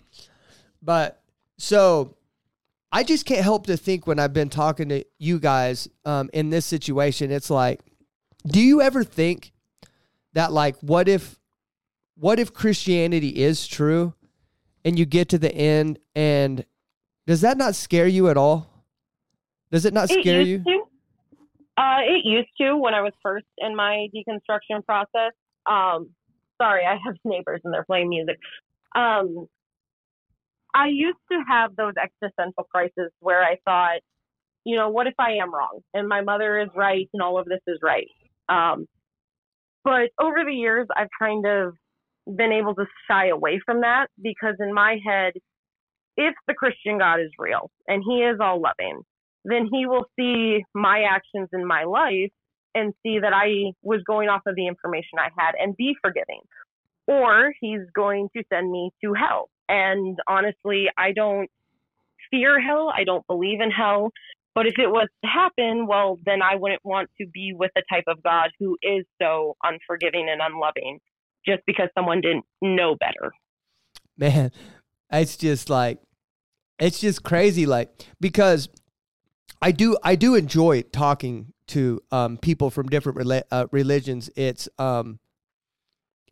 [0.82, 1.22] but
[1.58, 2.16] so
[2.92, 6.50] I just can't help to think when I've been talking to you guys um, in
[6.50, 7.82] this situation, it's like,
[8.46, 9.52] do you ever think
[10.34, 11.38] that like, what if,
[12.16, 14.14] what if Christianity is true,
[14.86, 16.66] and you get to the end, and
[17.26, 18.78] does that not scare you at all?
[19.72, 20.86] Does it not It scare used you?
[21.78, 21.82] To.
[21.82, 25.34] Uh, it used to when I was first in my deconstruction process.
[25.70, 26.12] Um,
[26.60, 28.38] sorry, I have neighbors and they're playing music.
[28.96, 29.48] Um,
[30.74, 34.00] I used to have those existential crises where I thought,
[34.64, 37.46] you know, what if I am wrong and my mother is right and all of
[37.46, 38.08] this is right?
[38.50, 38.86] Um,
[39.84, 41.74] but over the years, I've kind of
[42.36, 45.34] been able to shy away from that because in my head,
[46.18, 49.02] if the Christian God is real and he is all loving,
[49.46, 52.32] then he will see my actions in my life
[52.76, 56.42] and see that I was going off of the information I had and be forgiving.
[57.08, 59.50] Or he's going to send me to hell.
[59.70, 61.50] And honestly, I don't
[62.30, 62.92] fear hell.
[62.96, 64.12] I don't believe in hell.
[64.54, 67.84] But if it was to happen, well, then I wouldn't want to be with the
[67.90, 71.00] type of God who is so unforgiving and unloving
[71.48, 73.32] just because someone didn't know better.
[74.18, 74.52] Man,
[75.12, 76.00] It's just like,
[76.80, 77.66] it's just crazy.
[77.66, 78.70] Like because
[79.62, 84.30] I do I do enjoy talking to um, people from different rela- uh, religions.
[84.36, 85.20] It's um,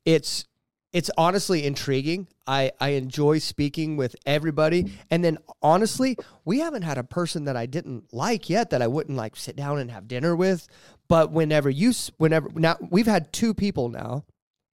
[0.05, 0.45] it's
[0.93, 2.27] it's honestly intriguing.
[2.47, 4.93] I, I enjoy speaking with everybody.
[5.11, 8.87] And then honestly, we haven't had a person that I didn't like yet that I
[8.87, 10.69] wouldn't like sit down and have dinner with.
[11.09, 14.23] But whenever you, whenever now we've had two people now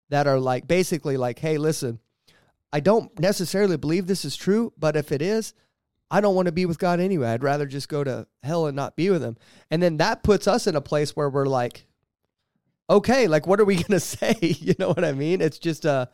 [0.10, 2.00] that are like basically like, hey, listen,
[2.72, 5.54] I don't necessarily believe this is true, but if it is,
[6.10, 7.30] I don't want to be with God anyway.
[7.30, 9.38] I'd rather just go to hell and not be with him.
[9.70, 11.86] And then that puts us in a place where we're like,
[12.89, 14.36] okay, like what are we going to say?
[14.41, 15.41] you know what I mean?
[15.41, 16.10] It's just a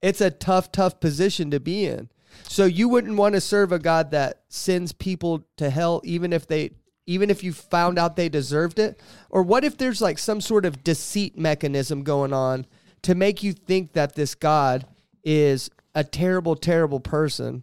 [0.00, 2.08] it's a tough tough position to be in.
[2.44, 6.46] So you wouldn't want to serve a God that sends people to hell even if
[6.46, 6.72] they
[7.06, 9.00] even if you found out they deserved it?
[9.28, 12.66] Or what if there's like some sort of deceit mechanism going on
[13.02, 14.86] to make you think that this God
[15.24, 17.62] is a terrible terrible person,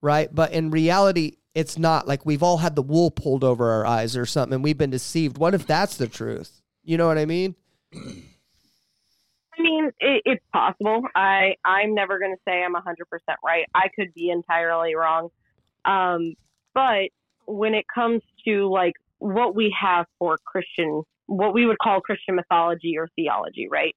[0.00, 0.32] right?
[0.32, 4.14] But in reality it's not like we've all had the wool pulled over our eyes
[4.14, 5.38] or something and we've been deceived.
[5.38, 6.60] What if that's the truth?
[6.84, 7.54] You know what I mean?
[7.94, 11.02] I mean, it, it's possible.
[11.14, 12.82] I I'm never going to say I'm 100%
[13.44, 13.64] right.
[13.74, 15.30] I could be entirely wrong.
[15.86, 16.34] Um,
[16.74, 17.08] but
[17.46, 22.36] when it comes to like what we have for Christian, what we would call Christian
[22.36, 23.96] mythology or theology, right?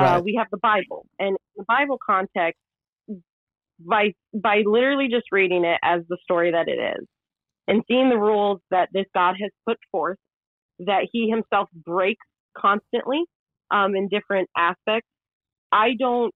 [0.00, 0.16] Uh, right.
[0.18, 2.58] Uh, we have the Bible, and the Bible context
[3.80, 7.06] by by literally just reading it as the story that it is,
[7.68, 10.18] and seeing the rules that this God has put forth,
[10.80, 13.22] that He Himself breaks constantly
[13.70, 15.08] um, in different aspects.
[15.72, 16.34] I don't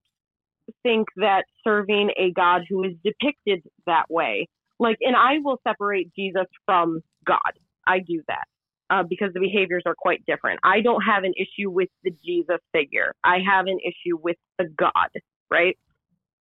[0.82, 4.48] think that serving a God who is depicted that way,
[4.78, 7.38] like, and I will separate Jesus from God.
[7.86, 8.44] I do that
[8.90, 10.60] uh, because the behaviors are quite different.
[10.62, 13.14] I don't have an issue with the Jesus figure.
[13.24, 15.10] I have an issue with the God,
[15.50, 15.76] right?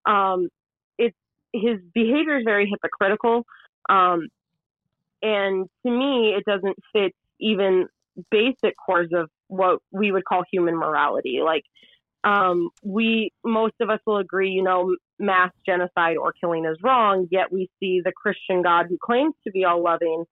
[0.07, 0.49] Um,
[0.99, 1.17] it's
[1.53, 3.45] his behavior is very hypocritical,
[3.89, 4.29] um,
[5.23, 7.87] and to me, it doesn't fit even
[8.31, 11.41] basic cores of what we would call human morality.
[11.45, 11.65] Like,
[12.25, 17.29] um, we, most of us will agree, you know, mass genocide or killing is wrong,
[17.31, 20.25] yet we see the Christian God who claims to be all loving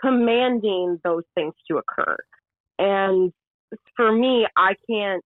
[0.00, 2.16] commanding those things to occur.
[2.78, 3.32] And
[3.96, 5.22] for me, I can't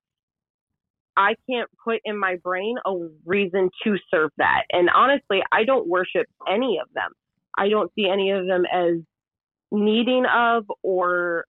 [1.17, 2.93] I can't put in my brain a
[3.25, 4.65] reason to serve that.
[4.71, 7.11] And honestly, I don't worship any of them.
[7.57, 8.97] I don't see any of them as
[9.73, 11.47] needing of or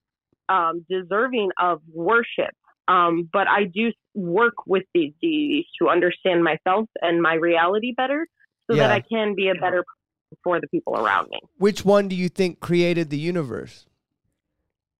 [0.47, 2.55] um, deserving of worship.
[2.87, 8.25] Um, but I do work with these deities to understand myself and my reality better
[8.69, 8.87] so yeah.
[8.87, 9.96] that I can be a better person
[10.43, 11.39] for the people around me.
[11.57, 13.85] Which one do you think created the universe?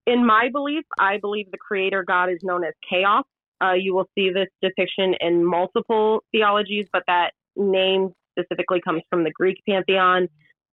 [0.06, 3.24] In my belief, I believe the creator God is known as chaos.
[3.62, 9.24] Uh, you will see this depiction in multiple theologies, but that name specifically comes from
[9.24, 10.28] the Greek pantheon,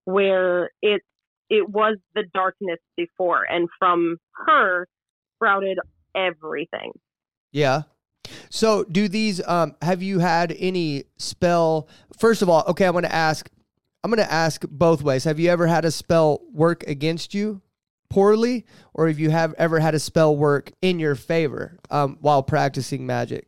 [0.05, 1.03] where it's
[1.49, 4.87] it was the darkness before, and from her
[5.35, 5.79] sprouted
[6.15, 6.91] everything.
[7.51, 7.83] Yeah.
[8.49, 9.45] So, do these?
[9.47, 11.87] Um, have you had any spell?
[12.17, 13.49] First of all, okay, I want to ask.
[14.05, 15.23] I'm going to ask both ways.
[15.23, 17.63] Have you ever had a spell work against you
[18.07, 22.43] poorly, or have you have ever had a spell work in your favor um, while
[22.43, 23.47] practicing magic?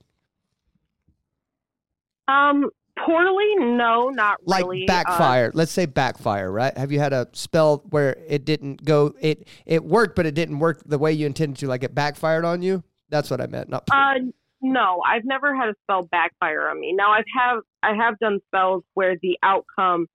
[2.28, 2.72] Um,
[3.06, 3.46] poorly?
[3.60, 4.86] No not like really.
[4.88, 5.50] Backfire.
[5.50, 6.76] Uh, let's say backfire right?
[6.76, 10.58] Have you had a spell where it didn't go it it worked but it didn't
[10.58, 12.84] work the way you intended to like it backfired on you?
[13.10, 14.15] That's what i meant not uh
[14.60, 15.04] no.
[15.08, 16.93] I've never had a spell backfire on me.
[16.93, 20.08] Now i've have i have done spells where the outcome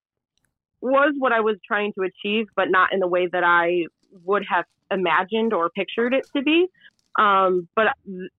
[0.82, 3.84] was what i was trying to achieve but not in the way that i
[4.24, 6.68] would have imagined or pictured it to be
[7.18, 7.88] um, but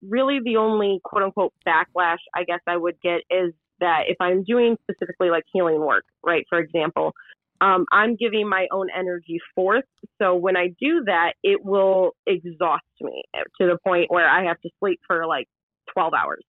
[0.01, 4.43] really the only quote unquote backlash I guess I would get is that if I'm
[4.43, 7.13] doing specifically like healing work, right, for example,
[7.62, 9.86] um, I'm giving my own energy forth.
[10.21, 14.60] So when I do that, it will exhaust me to the point where I have
[14.62, 15.47] to sleep for like
[15.93, 16.43] 12 hours.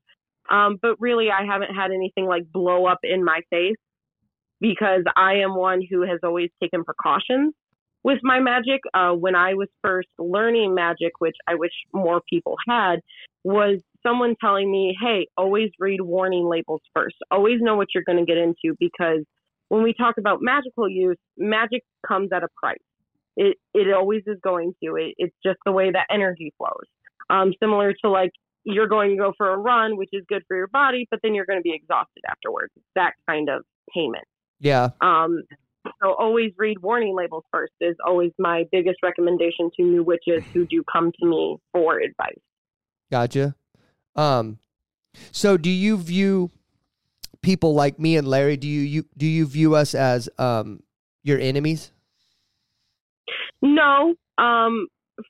[0.51, 3.77] Um, but really, I haven't had anything like blow up in my face
[4.65, 7.53] because I am one who has always taken precautions
[8.03, 8.81] with my magic.
[8.95, 13.01] Uh, when I was first learning magic, which I wish more people had,
[13.45, 17.17] was someone telling me, hey, always read warning labels first.
[17.31, 19.23] Always know what you're going to get into because
[19.69, 22.79] when we talk about magical use, magic comes at a price.
[23.37, 24.97] It, it always is going to.
[24.97, 26.89] It, it's just the way that energy flows.
[27.29, 28.31] Um, similar to like
[28.65, 31.35] you're going to go for a run, which is good for your body, but then
[31.35, 32.73] you're going to be exhausted afterwards.
[32.95, 34.25] that kind of payment.
[34.61, 34.91] Yeah.
[35.01, 35.43] Um,
[36.03, 40.67] so always read warning labels first is always my biggest recommendation to new witches who
[40.67, 42.41] do come to me for advice.
[43.11, 43.55] Gotcha.
[44.17, 44.59] Um,
[45.31, 46.51] so do you view
[47.45, 50.83] people like me and Larry, do you, you do you view us as um,
[51.23, 51.93] your enemies?
[53.63, 54.15] No.
[54.39, 54.89] Um,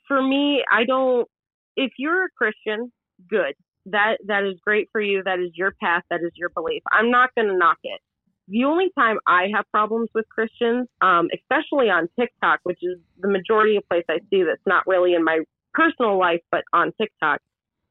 [0.08, 1.28] for me, I don't.
[1.76, 2.90] If you're a Christian,
[3.28, 3.54] good.
[3.86, 5.22] That that is great for you.
[5.24, 6.04] That is your path.
[6.08, 6.82] That is your belief.
[6.90, 8.00] I'm not going to knock it.
[8.48, 13.28] The only time I have problems with Christians, um, especially on TikTok, which is the
[13.28, 15.40] majority of place I see that's not really in my
[15.72, 17.40] personal life, but on TikTok,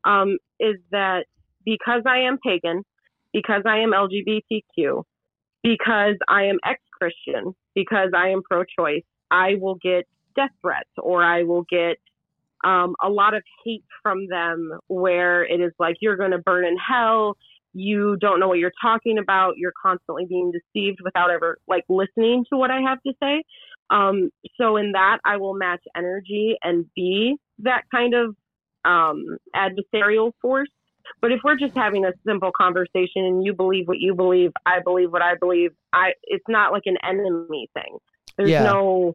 [0.05, 1.25] um, is that
[1.65, 2.83] because I am pagan,
[3.33, 5.03] because I am LGBTQ,
[5.63, 10.89] because I am ex Christian, because I am pro choice, I will get death threats
[10.97, 11.97] or I will get
[12.63, 16.65] um, a lot of hate from them where it is like, you're going to burn
[16.65, 17.35] in hell.
[17.73, 19.57] You don't know what you're talking about.
[19.57, 23.43] You're constantly being deceived without ever like listening to what I have to say.
[23.89, 28.35] Um, so in that, I will match energy and be that kind of
[28.85, 30.69] um, adversarial force.
[31.21, 34.79] But if we're just having a simple conversation and you believe what you believe, I
[34.83, 37.97] believe what I believe, I it's not like an enemy thing.
[38.37, 38.63] There's Yeah.
[38.63, 39.13] no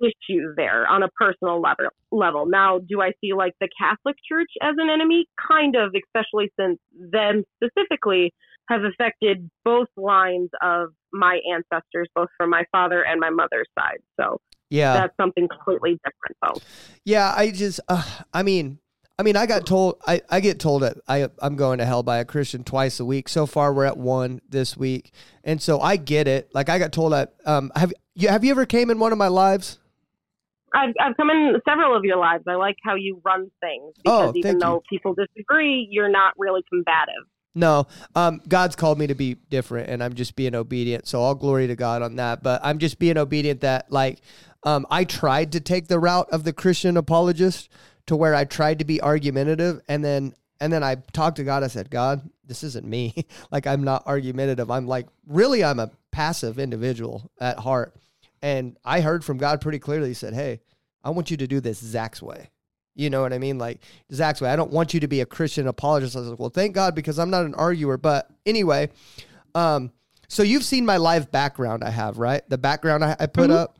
[0.00, 2.46] issue there on a personal level level.
[2.46, 5.26] Now, do I see like the Catholic Church as an enemy?
[5.48, 8.32] Kind of, especially since them specifically
[8.68, 13.98] have affected both lines of my ancestors, both from my father and my mother's side.
[14.20, 14.94] So Yeah.
[14.94, 16.60] that's something completely different though.
[17.04, 18.78] Yeah, I just, uh, I mean,
[19.18, 22.04] I mean, I got told, I, I get told that I, I'm going to hell
[22.04, 23.28] by a Christian twice a week.
[23.28, 26.50] So far, we're at one this week, and so I get it.
[26.54, 27.34] Like I got told that.
[27.44, 29.80] Um, have you have you ever came in one of my lives?
[30.74, 32.44] I've, I've come in several of your lives.
[32.46, 34.60] I like how you run things because Oh, even thank you.
[34.60, 37.26] though people disagree, you're not really combative.
[37.54, 41.08] No, um, God's called me to be different, and I'm just being obedient.
[41.08, 42.42] So all glory to God on that.
[42.42, 44.20] But I'm just being obedient that, like,
[44.62, 47.68] um, I tried to take the route of the Christian apologist
[48.06, 51.62] to where I tried to be argumentative, and then and then I talked to God.
[51.64, 53.26] I said, God, this isn't me.
[53.50, 54.70] like, I'm not argumentative.
[54.70, 57.94] I'm like, really, I'm a passive individual at heart.
[58.42, 60.08] And I heard from God pretty clearly.
[60.08, 60.60] He said, Hey,
[61.02, 62.50] I want you to do this Zach's way.
[62.94, 63.58] You know what I mean?
[63.58, 63.80] Like
[64.12, 64.50] Zach's way.
[64.50, 66.16] I don't want you to be a Christian apologist.
[66.16, 67.96] I was like, well, thank God because I'm not an arguer.
[67.96, 68.90] But anyway,
[69.54, 69.92] um,
[70.26, 72.42] so you've seen my live background I have, right?
[72.48, 73.78] The background I, I put up.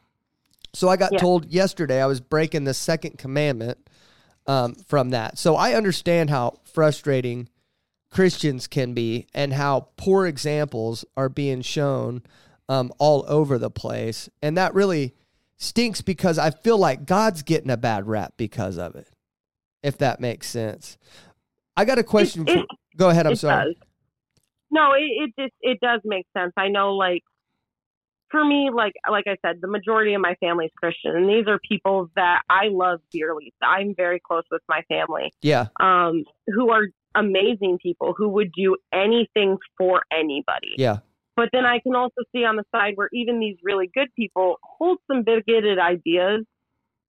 [0.72, 1.18] So I got Yeah.
[1.18, 3.78] told yesterday I was breaking the second commandment
[4.46, 5.36] um, from that.
[5.38, 7.48] So I understand how frustrating
[8.10, 12.22] Christians can be and how poor examples are being shown
[12.68, 14.28] um, all over the place.
[14.42, 15.14] And that really
[15.56, 19.08] stinks because I feel like God's getting a bad rap because of it,
[19.82, 20.96] if that makes sense.
[21.76, 22.44] I got a question.
[22.48, 22.64] it- for,
[22.96, 23.26] go ahead.
[23.26, 23.64] I'm it sorry.
[23.74, 23.74] does.
[24.70, 26.52] No, it, it just it does make sense.
[26.56, 27.22] I know, like
[28.30, 31.46] for me, like like I said, the majority of my family is Christian, and these
[31.48, 33.54] are people that I love dearly.
[33.62, 35.68] I'm very close with my family, Yeah.
[35.80, 40.74] um, who are amazing people who would do anything for anybody.
[40.76, 40.98] Yeah.
[41.38, 44.56] But then I can also see on the side where even these really good people
[44.64, 46.44] hold some bigoted ideas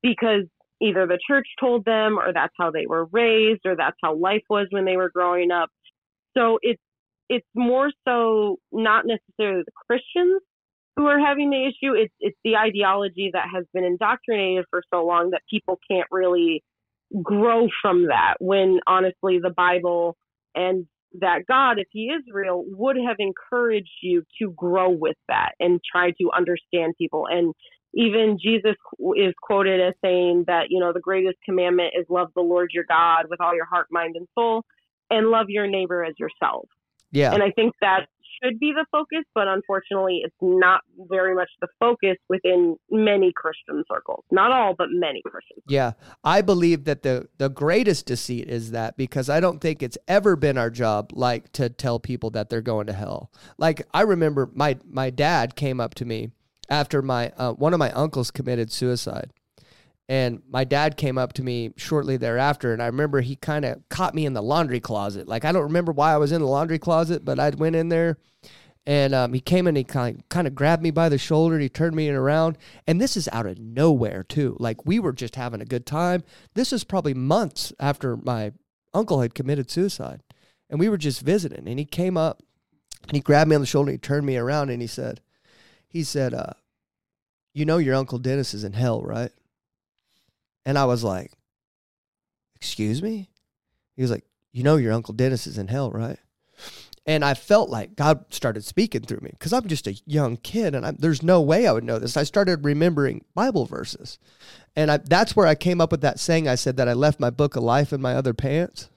[0.04, 0.44] because
[0.80, 4.44] either the church told them or that's how they were raised or that's how life
[4.48, 5.72] was when they were growing up.
[6.38, 6.80] So it's
[7.28, 10.44] it's more so not necessarily the Christians
[10.96, 11.96] who are having the issue.
[11.96, 16.63] It's it's the ideology that has been indoctrinated for so long that people can't really
[17.24, 20.15] grow from that when honestly the Bible
[20.54, 20.86] and
[21.19, 25.80] that God, if he is real, would have encouraged you to grow with that and
[25.91, 27.26] try to understand people.
[27.30, 27.54] And
[27.93, 28.76] even Jesus
[29.15, 32.86] is quoted as saying that, you know, the greatest commandment is love the Lord your
[32.88, 34.63] God with all your heart, mind, and soul,
[35.10, 36.67] and love your neighbor as yourself.
[37.12, 37.34] Yeah.
[37.34, 38.08] And I think that
[38.43, 43.84] should be the focus, but unfortunately, it's not very much the focus within many Christian
[43.91, 44.23] circles.
[44.32, 45.63] Not all, but many Christians.
[45.67, 49.97] Yeah, I believe that the the greatest deceit is that because I don't think it's
[50.08, 53.32] ever been our job like to tell people that they're going to hell.
[53.58, 56.32] Like I remember my my dad came up to me
[56.69, 59.32] after my uh, one of my uncles committed suicide.
[60.10, 63.88] And my dad came up to me shortly thereafter, and I remember he kind of
[63.89, 65.27] caught me in the laundry closet.
[65.27, 67.90] Like I don't remember why I was in the laundry closet, but I went in
[67.90, 68.17] there,
[68.88, 71.54] and um, he came and he kind kind of grabbed me by the shoulder.
[71.54, 72.58] And he turned me around,
[72.88, 74.58] and this is out of nowhere too.
[74.60, 76.23] Like we were just having a good time.
[76.56, 78.54] This is probably months after my
[78.96, 80.23] uncle had committed suicide,
[80.71, 81.67] and we were just visiting.
[81.67, 82.42] And he came up,
[83.04, 83.92] and he grabbed me on the shoulder.
[83.92, 85.21] And he turned me around, and he said,
[85.88, 86.54] "He said, uh,
[87.54, 89.31] you know your uncle Dennis is in hell, right?"
[90.70, 91.32] And I was like,
[92.56, 93.32] "Excuse me?"
[93.96, 96.20] He was like, "You know your uncle Dennis is in hell, right?"
[97.08, 100.76] And I felt like God started speaking through me because I'm just a young kid
[100.76, 102.15] and I, there's no way I would know this.
[102.15, 104.20] I started remembering Bible verses.
[104.76, 107.20] And I, that's where I came up with that saying I said that I left
[107.20, 108.90] my book of life in my other pants.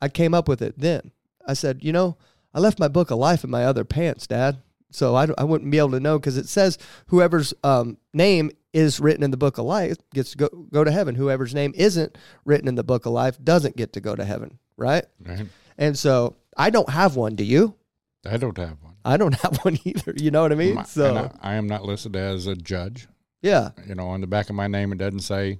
[0.00, 1.10] I came up with it then.
[1.46, 2.16] I said, you know,
[2.54, 4.62] I left my book of life in my other pants, Dad.
[4.90, 6.78] So I, I wouldn't be able to know because it says
[7.08, 10.90] whoever's um, name is written in the book of life gets to go, go to
[10.90, 11.14] heaven.
[11.14, 14.58] Whoever's name isn't written in the book of life doesn't get to go to heaven,
[14.76, 15.06] right?
[15.24, 15.46] Right.
[15.78, 17.34] And so I don't have one.
[17.36, 17.74] Do you?
[18.28, 18.94] I don't have one.
[19.04, 20.12] I don't have one either.
[20.16, 20.74] You know what I mean?
[20.74, 23.06] My- So I, I am not listed as a judge.
[23.42, 23.70] yeah.
[23.86, 25.58] You know, on the back of my name, it doesn't say,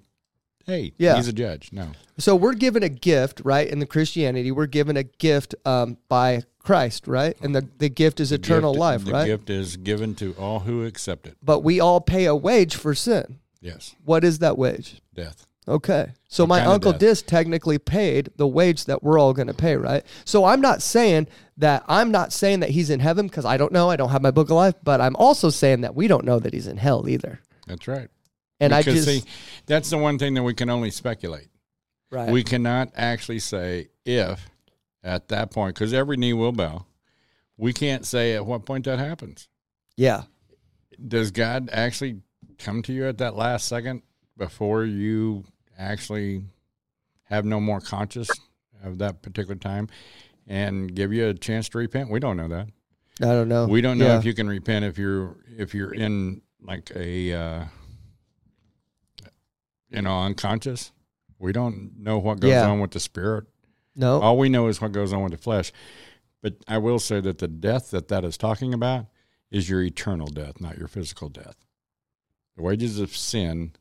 [0.67, 1.17] "Hey, Yeah.
[1.17, 1.89] he's a judge." No,
[2.19, 3.69] So we're given a gift, right?
[3.69, 7.37] In the Christianity, we're given a gift um, by Christ, right?
[7.43, 9.21] And the, the gift is The eternal gift- life, The right?
[9.23, 11.37] The gift is given to all who accept it.
[11.43, 13.39] But we all pay a wage for sin.
[13.61, 15.01] Yes, What is that wage?
[15.15, 15.47] death.
[15.67, 16.13] Okay.
[16.29, 16.93] So What my uncle?
[16.93, 20.05] Dis technically paid the wage that we're all going to pay, right?
[20.27, 23.73] So I'm not saying that I'm not saying that he's in heaven because I don't
[23.73, 23.89] know.
[23.89, 26.39] I don't have my book of life, but I'm also saying that we don't know
[26.39, 27.41] that he's in hell either.
[27.67, 28.09] That's right.
[28.61, 29.31] And I because just see,
[29.65, 31.49] that's the one thing that we can only speculate.
[32.11, 32.31] right.
[32.31, 34.47] We cannot actually say if
[35.05, 36.87] at that point, because every knee will bow.
[37.57, 39.49] We can't say at what point that happens.
[39.97, 40.23] yeah.
[41.09, 42.21] Does God actually
[42.59, 44.03] come to you at that last second
[44.37, 45.45] before you
[45.77, 46.45] actually
[47.25, 48.31] have no more conscious
[48.83, 49.89] of that particular time
[50.47, 52.11] and give you a chance to repent?
[52.11, 52.69] We don't know that.
[53.21, 53.67] I don't know.
[53.67, 54.19] We don't know Yeah.
[54.19, 57.65] if you can repent if you're if you're in like a uh,
[59.91, 60.93] you know unconscious.
[61.39, 62.69] We don't know what goes Yeah.
[62.69, 63.47] on with the spirit.
[63.97, 64.21] No.
[64.21, 65.73] All we know is what goes on with the flesh.
[66.43, 69.07] But I will say that the death that that is talking about
[69.51, 71.57] is your eternal death, not your physical death.
[72.57, 73.73] The wages of sin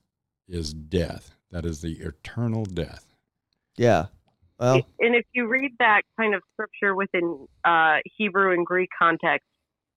[0.47, 1.35] is death.
[1.51, 3.05] That is the eternal death.
[3.75, 4.07] Yeah.
[4.59, 9.45] Well, and if you read that kind of scripture within uh, Hebrew and Greek context,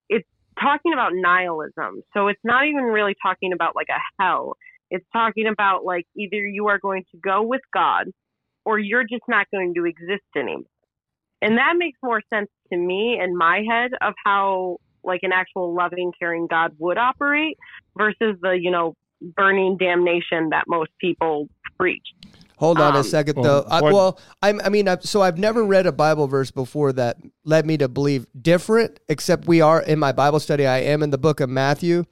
[0.08, 0.26] it's
[0.60, 2.02] talking about nihilism.
[2.14, 4.56] So it's not even really talking about like a hell.
[4.90, 8.06] It's talking about like either you are going to go with God
[8.66, 10.64] or you're just not going to exist anymore.
[11.40, 15.72] And that makes more sense to me in my head of how like an actual
[15.74, 17.56] loving, caring God would operate
[17.96, 21.48] versus the, you know, burning damnation that most people
[21.78, 22.02] preach.
[22.56, 23.68] hold on a um, second, well, though.
[23.68, 27.18] I, well, I'm, I mean, i so I've never read a Bible verse before that
[27.44, 30.66] led me to believe different, except we are in my Bible study.
[30.66, 32.04] I am in the book of Matthew.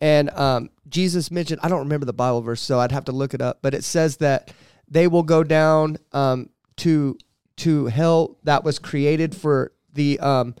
[0.00, 3.34] And um, Jesus mentioned, I don't remember the Bible verse, so I'd have to look
[3.34, 4.52] it up, but it says that
[4.88, 7.18] they will go down um, to
[7.58, 10.54] to hell that was created for the um,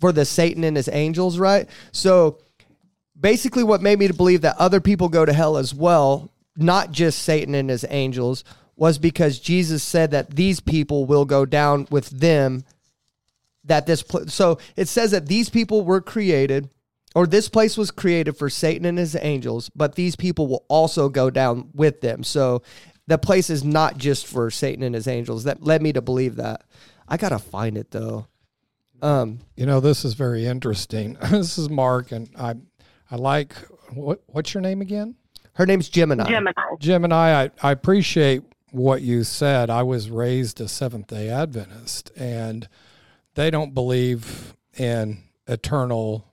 [0.00, 1.68] for the Satan and his angels, right?
[1.92, 2.38] So
[3.18, 6.92] basically what made me to believe that other people go to hell as well, not
[6.92, 8.44] just Satan and his angels,
[8.76, 12.64] was because Jesus said that these people will go down with them.
[13.64, 16.70] That this pl- so it says that these people were created,
[17.14, 21.08] or this place was created for Satan and his angels, but these people will also
[21.08, 22.22] go down with them.
[22.22, 22.62] So
[23.08, 25.44] the place is not just for Satan and his angels.
[25.44, 26.62] That led me to believe that.
[27.08, 28.28] I gotta find it though.
[29.00, 31.16] Um, You know, this is very interesting.
[31.30, 32.54] this is Mark, and I,
[33.10, 33.54] I like
[33.92, 34.22] what.
[34.26, 35.16] What's your name again?
[35.54, 36.28] her name's Gemini.
[36.28, 36.52] Gemini.
[36.78, 37.44] Gemini.
[37.44, 39.70] I, I appreciate what you said.
[39.70, 42.68] I was raised a Seventh Day Adventist, and
[43.34, 46.28] they don't believe in eternal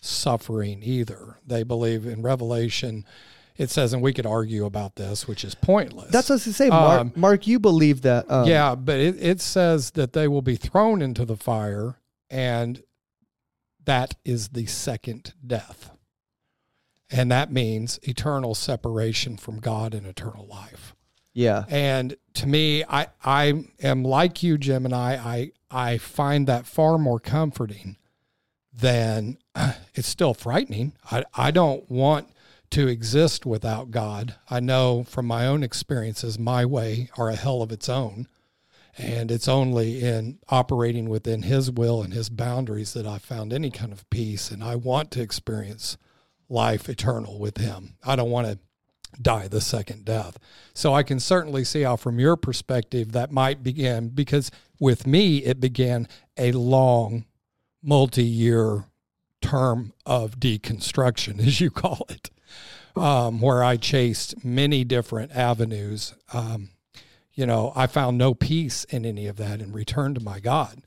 [0.00, 1.38] suffering either.
[1.46, 3.06] They believe in Revelation.
[3.56, 6.10] It says, and we could argue about this, which is pointless.
[6.10, 7.00] That's what I say, Mark.
[7.00, 8.28] Um, Mark, you believe that?
[8.28, 12.82] Um, yeah, but it, it says that they will be thrown into the fire, and
[13.84, 15.90] that is the second death.
[17.10, 20.96] And that means eternal separation from God and eternal life.
[21.32, 25.16] yeah, And to me, I, I am like you, Gemini.
[25.16, 27.98] I, I find that far more comforting
[28.72, 29.38] than
[29.94, 30.94] it's still frightening.
[31.12, 32.30] I, I don't want
[32.74, 34.34] to exist without God.
[34.50, 38.26] I know from my own experiences, my way are a hell of its own.
[38.98, 43.70] And it's only in operating within His will and His boundaries that I found any
[43.70, 44.50] kind of peace.
[44.50, 45.96] And I want to experience
[46.48, 47.94] life eternal with Him.
[48.04, 48.58] I don't want to
[49.22, 50.36] die the second death.
[50.74, 54.50] So I can certainly see how, from your perspective, that might begin because
[54.80, 57.26] with me, it began a long,
[57.84, 58.86] multi year
[59.40, 62.30] term of deconstruction, as you call it,
[62.96, 66.14] um, where I chased many different avenues.
[66.32, 66.70] Um,
[67.32, 70.82] you know, I found no peace in any of that and returned to my God.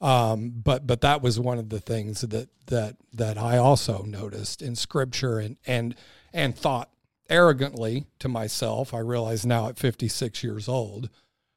[0.00, 4.62] Um, but but that was one of the things that that that I also noticed
[4.62, 5.96] in Scripture and and
[6.32, 6.90] and thought
[7.28, 8.94] arrogantly to myself.
[8.94, 11.10] I realize now at 56 years old,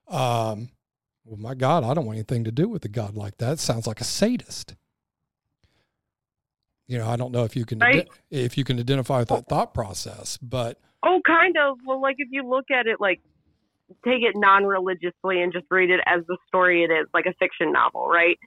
[0.07, 0.69] um,
[1.23, 3.59] well, my God, I don't want anything to do with a God like that.
[3.59, 4.75] Sounds like a sadist.
[6.91, 8.07] You know, I don't know if you can Right.
[8.29, 11.77] if you can identify with that thought process, but Oh, kind of.
[11.85, 13.21] Well, like if you look at it, like
[14.05, 17.71] take it non-religiously and just read it as the story it is, like a fiction
[17.71, 18.37] novel, right?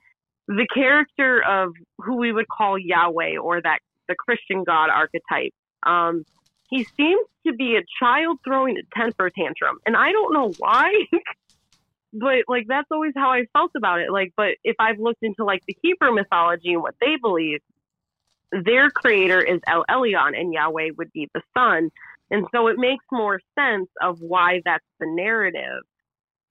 [0.46, 3.78] the character of who we would call Yahweh or that
[4.08, 5.52] the Christian God archetype.
[5.84, 6.24] Um,
[6.68, 10.92] he seems to be a child throwing a temper tantrum, and I don't know why.
[12.12, 14.10] but like that's always how I felt about it.
[14.10, 17.60] Like, but if I've looked into like the Hebrew mythology and what they believe,
[18.64, 21.90] their creator is El Elyon, and Yahweh would be the son,
[22.30, 25.82] and so it makes more sense of why that's the narrative.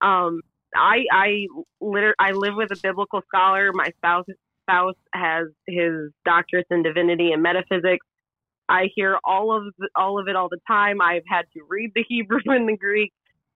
[0.02, 0.42] Um,
[0.76, 1.48] I I
[1.80, 3.72] liter- I live with a biblical scholar.
[3.74, 4.26] My spouse
[4.64, 8.06] spouse has his doctorates in divinity and metaphysics.
[8.70, 11.02] I hear all of the, all of it all the time.
[11.02, 13.14] I've had to read the Hebrew and the Greek.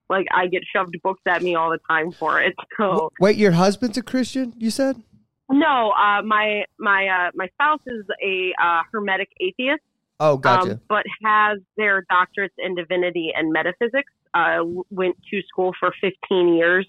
[0.09, 2.53] Like I get shoved books at me all the time for it.
[2.77, 4.53] So Wait, your husband's a Christian?
[4.57, 5.01] You said?
[5.49, 9.81] No, uh, my my uh, my spouse is a uh, hermetic atheist,
[10.19, 10.73] Oh, gotcha.
[10.73, 14.11] um, but has their doctorates in divinity and metaphysics.
[14.33, 14.59] Uh,
[14.91, 16.85] went to school for 15 years.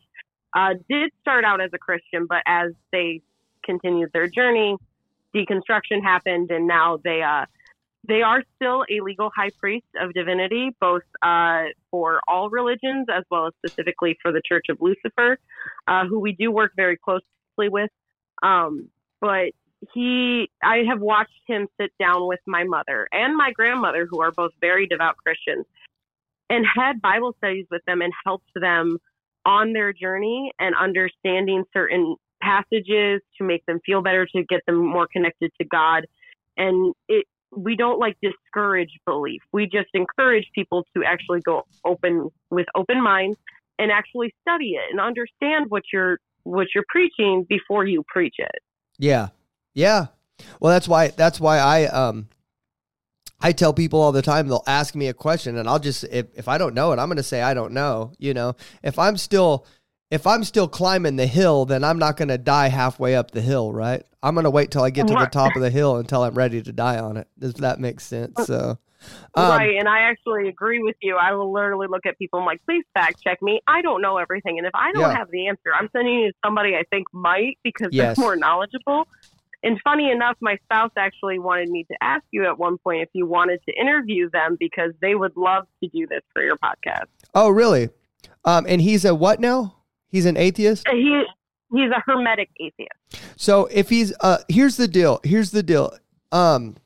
[0.55, 3.23] Uh, did start out as a Christian, but as they
[3.65, 4.77] continued their journey,
[5.35, 7.47] deconstruction happened, and now they uh,
[8.07, 13.25] they are still a legal high priest of divinity, both uh, for all religions as
[13.31, 15.39] well as specifically for the Church of Lucifer,
[15.87, 17.23] uh, who we do work very closely
[17.59, 17.91] with.
[18.43, 18.89] Um,
[19.21, 19.53] but
[19.93, 24.33] he, I have watched him sit down with my mother and my grandmother, who are
[24.33, 25.67] both very devout Christians,
[26.51, 28.99] and had Bible studies with them and helped them
[29.45, 34.77] on their journey and understanding certain passages to make them feel better, to get them
[34.77, 36.07] more connected to God.
[36.57, 37.27] And it,
[37.57, 39.43] we don't like discourage belief.
[39.53, 43.39] We just encourage people to actually go open with open minds
[43.79, 46.19] and actually study it and understand what you're
[46.49, 48.63] what you're preaching before you preach it.
[48.99, 49.29] Yeah.
[49.75, 50.07] Yeah.
[50.61, 52.29] Well, that's why that's why I um
[53.41, 56.27] I tell people all the time they'll ask me a question and I'll just if
[56.35, 58.55] if I don't know it, I'm going to say I don't know, you know.
[58.83, 59.67] If I'm still
[60.11, 63.43] if I'm still climbing the hill, then I'm not going to die halfway up the
[63.43, 64.03] hill, right?
[64.23, 66.35] I'm going to wait till I get to the top of the hill until I'm
[66.35, 67.29] ready to die on it.
[67.39, 68.47] Does that make sense?
[68.47, 68.79] So
[69.35, 71.17] um, right, and I actually agree with you.
[71.17, 73.61] I will literally look at people and like, please fact check me.
[73.67, 75.17] I don't know everything, and if I don't Yeah.
[75.17, 78.17] have the answer, I'm sending you to somebody I think might because Yes.
[78.17, 79.07] they're more knowledgeable.
[79.65, 83.09] And funny enough, my spouse actually wanted me to ask you at one point if
[83.13, 87.07] you wanted to interview them because they would love to do this for your podcast.
[87.35, 87.89] Oh, really?
[88.45, 89.75] Um and he's a what now?
[90.07, 90.87] He's an atheist?
[90.89, 91.25] He
[91.73, 92.93] he's a hermetic atheist.
[93.37, 95.21] So if he's uh here's the deal.
[95.25, 95.93] Here's the deal.
[96.31, 96.77] Um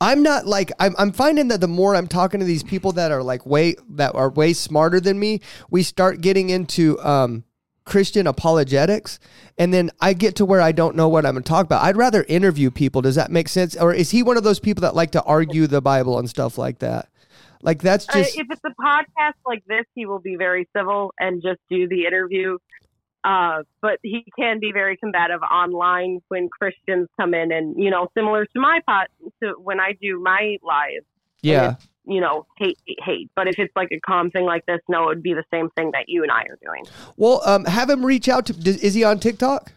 [0.00, 3.10] I'm not like I'm I'm finding that the more I'm talking to these people that
[3.12, 5.40] are like way that are way smarter than me,
[5.70, 7.44] we start getting into um
[7.84, 9.18] Christian apologetics
[9.58, 11.82] and then I get to where I don't know what I'm going to talk about.
[11.82, 13.02] I'd rather interview people.
[13.02, 13.76] Does that make sense?
[13.76, 16.58] Or is he one of those people that like to argue the Bible and stuff
[16.58, 17.08] like that?
[17.62, 21.12] Like that's Uh, just if it's a podcast like this, he will be very civil
[21.18, 22.58] and just do the interview.
[23.24, 28.08] Uh, but he can be very combative online when Christians come in and, you know,
[28.14, 29.06] similar to my pot,
[29.42, 31.04] to when I do my live,
[31.42, 31.76] yeah.
[32.06, 33.30] you know, hate, hate, hate.
[33.34, 35.70] But if it's like a calm thing like this, no, it would be the same
[35.76, 36.84] thing that you and I are doing.
[37.16, 38.52] Well, um, have him reach out to.
[38.52, 39.72] Does, is he on TikTok?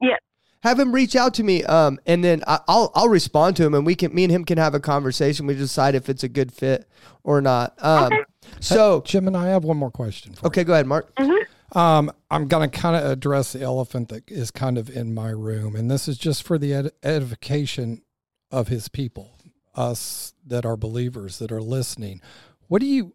[0.00, 0.16] Yeah.
[0.62, 3.74] Have him reach out to me, um, and then I, I'll I'll respond to him,
[3.74, 5.46] and we can me and him can have a conversation.
[5.46, 6.88] We decide if it's a good fit
[7.22, 7.74] or not.
[7.78, 8.22] Um, Okay.
[8.60, 11.12] so Jim and I have one more question for okay, go ahead, Mark.
[11.18, 11.44] you.
[11.72, 15.30] Um, I'm going to kind of address the elephant that is kind of in my
[15.30, 18.02] room, and this is just for the ed- edification
[18.50, 19.38] of his people,
[19.74, 22.20] us that are believers that are listening.
[22.68, 23.14] What do you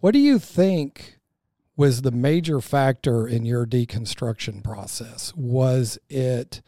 [0.00, 1.18] what do you think
[1.76, 5.32] was the major factor in your deconstruction process?
[5.36, 6.60] Was it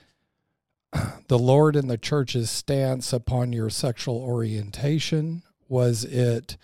[1.29, 5.43] the Lord and the church's stance upon your sexual orientation?
[5.69, 6.57] Was it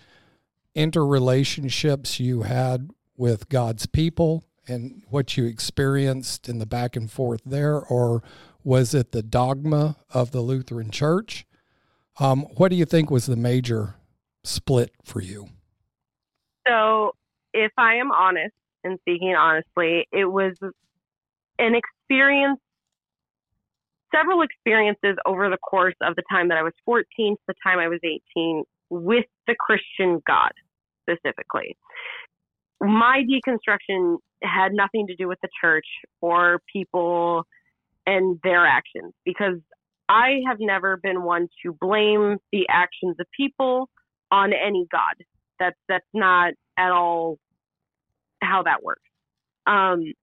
[0.75, 7.41] interrelationships you had with God's people and what you experienced in the back and forth
[7.45, 7.79] there?
[7.79, 8.23] Or
[8.67, 11.45] was it the dogma of the Lutheran Church?
[12.19, 13.95] Um, what do you think was the major
[14.43, 15.47] split for you?
[16.67, 17.13] So,
[17.53, 18.53] if I am honest
[18.83, 20.51] and speaking honestly, it was
[21.57, 22.59] an experience,
[24.13, 27.79] several experiences over the course of the time that I was 14 to the time
[27.79, 30.51] I was 18 with the Christian God
[31.03, 31.77] specifically.
[32.81, 35.87] My deconstruction had nothing to do with the church
[36.19, 37.45] or people
[38.07, 39.59] and their actions because
[40.09, 43.89] I have never been one to blame the actions of people
[44.31, 45.13] on any God
[45.59, 47.37] that's that's not at all
[48.41, 49.01] how that works.
[49.65, 50.13] Um,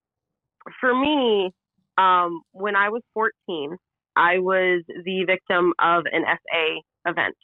[0.81, 1.53] for me,
[1.99, 3.77] um, when I was 14,
[4.17, 7.37] I was the victim of an SA event.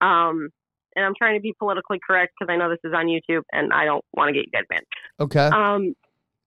[0.00, 0.50] Um,
[0.94, 3.72] and I'm trying to be politically correct because I know this is on YouTube and
[3.72, 4.84] I don't want to get you guys banned.
[5.20, 5.94] Okay, Um,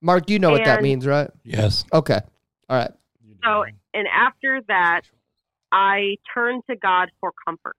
[0.01, 1.29] Mark, you know what that means, right?
[1.43, 1.85] Yes.
[1.93, 2.19] Okay,
[2.69, 2.91] all right.
[3.43, 5.01] So, and after that,
[5.71, 7.75] I turned to God for comfort.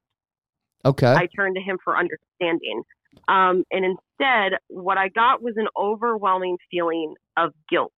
[0.84, 1.12] Okay.
[1.12, 2.82] I turned to Him for understanding.
[3.28, 7.92] Um, and instead, what I got was an overwhelming feeling of guilt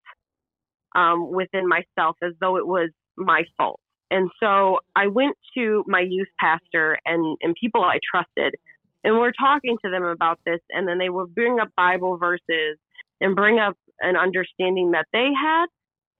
[0.95, 3.79] um, within myself, as though it was my fault.
[4.11, 8.55] And so I went to my youth pastor and, and people I trusted,
[9.03, 10.59] and we're talking to them about this.
[10.69, 12.77] And then they would bring up Bible verses
[13.21, 15.65] and bring up an understanding that they had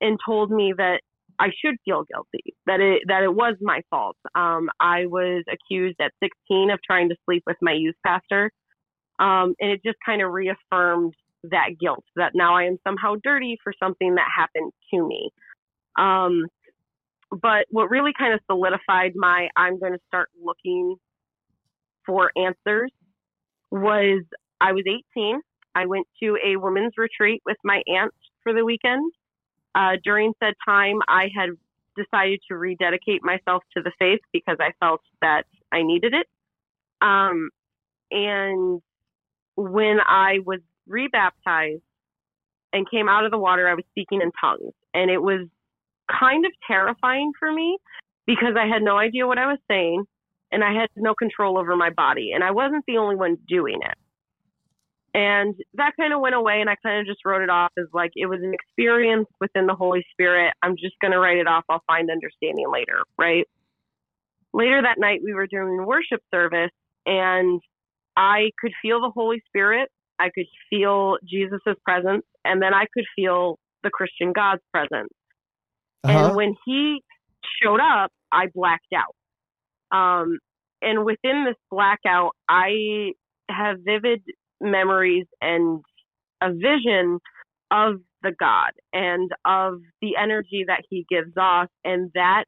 [0.02, 1.02] and told me that
[1.40, 4.18] I should feel guilty, that it that it was my fault.
[4.36, 8.52] Um, I was accused at 16 of trying to sleep with my youth pastor,
[9.20, 11.14] um, and it just kind of reaffirmed
[11.52, 15.30] that guilt that now I am somehow dirty for something that happened to me.
[15.98, 16.46] Um,
[17.42, 20.96] but what really kind of solidified my I'm going to start looking
[22.06, 22.92] for answers
[23.72, 24.24] was
[24.62, 25.42] I was 18.
[25.76, 28.14] I went to a women's retreat with my aunt
[28.44, 29.12] for the weekend.
[29.76, 31.50] Uh, during said time, I had
[31.96, 36.28] decided to rededicate myself to the faith because I felt that I needed it.
[37.02, 37.50] Um,
[38.12, 38.82] and
[39.56, 41.82] when I was rebaptized
[42.72, 44.74] and came out of the water, I was speaking in tongues.
[44.94, 45.48] And it was
[46.12, 47.78] kind of terrifying for me
[48.26, 50.04] because I had no idea what I was saying
[50.52, 52.32] and I had no control over my body.
[52.34, 53.98] And I wasn't the only one doing it.
[55.14, 57.86] And that kind of went away, and I kind of just wrote it off as
[57.94, 60.54] like it was an experience within the Holy Spirit.
[60.64, 61.66] I'm just going to write it off.
[61.70, 63.48] I'll find understanding later, right?
[64.54, 66.72] Later that night, we were doing worship service,
[67.06, 67.62] and
[68.18, 69.90] I could feel the Holy Spirit.
[70.20, 75.10] I could feel Jesus' presence, and then I could feel the Christian God's presence.
[76.04, 76.28] Uh-huh.
[76.28, 77.04] And when he
[77.62, 79.16] showed up, I blacked out.
[79.96, 80.40] Um,
[80.82, 83.12] and within this blackout, I
[83.50, 84.24] have vivid
[84.64, 85.84] memories and
[86.42, 87.20] a vision
[87.72, 91.68] of the God and of the energy that he gives off.
[91.84, 92.46] And that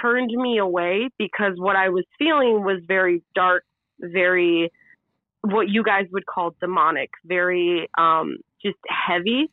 [0.00, 3.64] turned me away because what I was feeling was very dark,
[4.00, 4.70] very
[5.42, 9.48] what you guys would call demonic, very um, just heavy.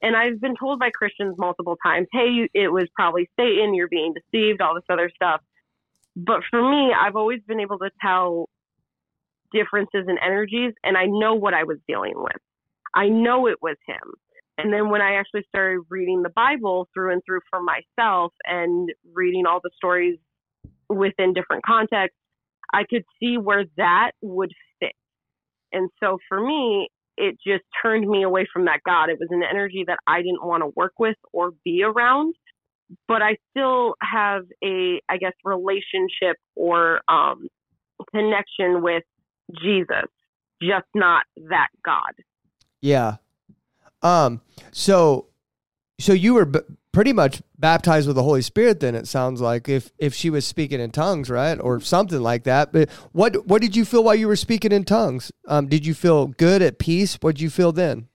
[0.00, 4.14] And I've been told by Christians multiple times, hey, it was probably Satan, you're being
[4.14, 5.40] deceived, all this other stuff.
[6.16, 8.48] But for me, I've always been able to tell
[9.52, 12.36] differences in energies, and I know what I was dealing with.
[12.94, 14.12] I know it was him.
[14.58, 18.90] And then when I actually started reading the Bible through and through for myself and
[19.14, 20.18] reading all the stories
[20.88, 22.18] within different contexts,
[22.72, 24.92] I could see where that would fit.
[25.72, 29.08] And so for me, it just turned me away from that God.
[29.08, 32.34] It was an energy that I didn't want to work with or be around.
[33.08, 37.48] But I still have a, I guess, relationship or um,
[38.14, 39.02] connection with
[39.62, 40.08] Jesus,
[40.62, 42.12] just not that God.
[42.80, 43.16] Yeah.
[44.02, 44.40] Um.
[44.72, 45.28] So,
[46.00, 46.60] so you were b-
[46.92, 48.80] pretty much baptized with the Holy Spirit.
[48.80, 52.44] Then it sounds like if if she was speaking in tongues, right, or something like
[52.44, 52.72] that.
[52.72, 55.30] But what what did you feel while you were speaking in tongues?
[55.46, 55.68] Um.
[55.68, 57.16] Did you feel good at peace?
[57.20, 58.08] What did you feel then?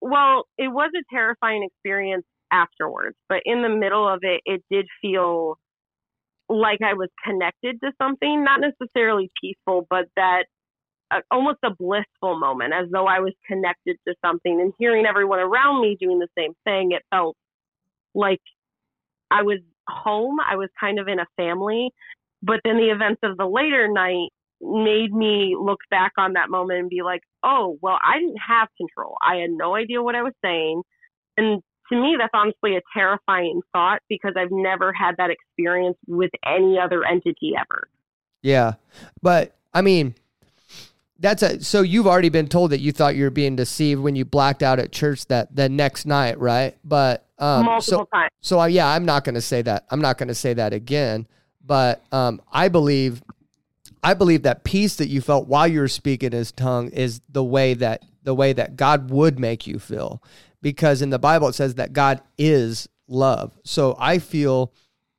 [0.00, 4.86] Well, it was a terrifying experience afterwards, but in the middle of it, it did
[5.00, 5.58] feel
[6.50, 10.44] like I was connected to something, not necessarily peaceful, but that
[11.10, 14.60] uh, almost a blissful moment, as though I was connected to something.
[14.60, 17.36] And hearing everyone around me doing the same thing, it felt
[18.14, 18.40] like
[19.30, 20.38] I was home.
[20.40, 21.90] I was kind of in a family.
[22.42, 24.30] But then the events of the later night
[24.60, 28.68] made me look back on that moment and be like, oh, well, I didn't have
[28.76, 29.16] control.
[29.22, 30.82] I had no idea what I was saying.
[31.36, 36.30] And to me, that's honestly a terrifying thought because I've never had that experience with
[36.46, 37.88] any other entity ever.
[38.42, 38.74] Yeah.
[39.22, 40.14] But I mean,
[41.18, 44.16] that's a so you've already been told that you thought you were being deceived when
[44.16, 46.76] you blacked out at church that the next night, right?
[46.82, 48.30] But um, multiple so, times.
[48.40, 49.86] So uh, yeah, I'm not going to say that.
[49.90, 51.26] I'm not going to say that again.
[51.64, 53.22] But um, I believe,
[54.02, 57.44] I believe that peace that you felt while you were speaking His tongue is the
[57.44, 60.22] way that the way that God would make you feel,
[60.62, 63.58] because in the Bible it says that God is love.
[63.64, 64.72] So I feel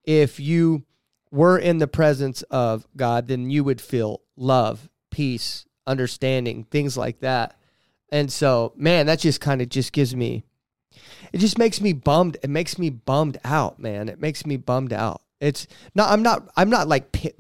[0.04, 0.84] if you
[1.32, 7.20] were in the presence of God, then you would feel love, peace, understanding, things like
[7.20, 7.58] that.
[8.10, 10.44] And so, man, that just kind of just gives me
[11.32, 12.38] it just makes me bummed.
[12.44, 14.10] It makes me bummed out, man.
[14.10, 15.22] It makes me bummed out.
[15.40, 17.34] It's not I'm not I'm not like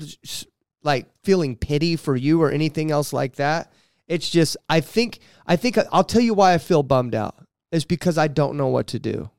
[0.83, 3.71] like feeling pity for you or anything else like that.
[4.07, 7.35] It's just I think I think I'll tell you why I feel bummed out.
[7.71, 9.29] Is because I don't know what to do.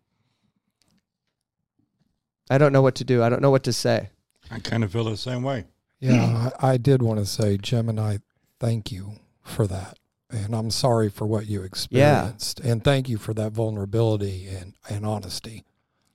[2.51, 3.23] I don't know what to do.
[3.23, 4.11] I don't know what to say.
[4.51, 5.65] I kind of feel the same way.
[6.01, 8.19] Yeah, I, I did want to say, Gemini,
[8.59, 9.13] thank you
[9.43, 9.99] for that.
[10.31, 12.59] And I'm sorry for what you experienced.
[12.61, 15.65] And thank you for that vulnerability and, and honesty.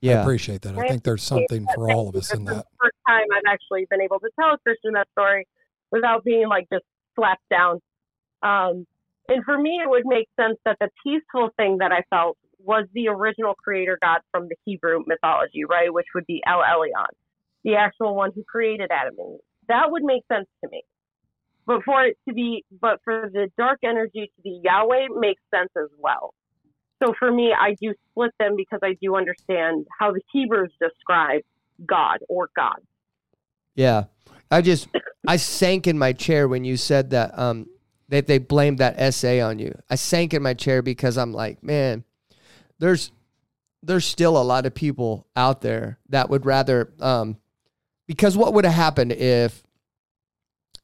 [0.02, 0.20] Yeah.
[0.20, 0.78] I appreciate that.
[0.78, 2.56] I think there's something for all of us in that.
[2.56, 5.48] the first time I've actually been able to tell a Christian that story
[5.92, 7.80] without being like just slapped down.
[8.44, 8.86] Um,
[9.30, 12.86] and for me, it would make sense that the peaceful thing that I felt was
[12.94, 15.94] the original creator God from the Hebrew mythology, right?
[15.94, 17.12] Which would be El Elyon,
[17.64, 19.40] the actual one who created Adam and Eve.
[19.68, 20.84] That would make sense to me.
[21.66, 25.70] But for it to be, but for the dark energy to be Yahweh makes sense
[25.78, 26.34] as well.
[27.04, 31.42] So for me, I do split them because I do understand how the Hebrews describe
[31.86, 32.78] God or God.
[33.76, 34.06] Yeah.
[34.50, 34.88] I just
[35.28, 37.68] I sank in my chair when you said that um
[38.10, 39.78] that they blamed that SA on you.
[39.90, 42.04] I sank in my chair because I'm like, man,
[42.80, 43.12] there's
[43.84, 47.38] there's still a lot of people out there that would rather um
[48.08, 49.64] because what would have happened if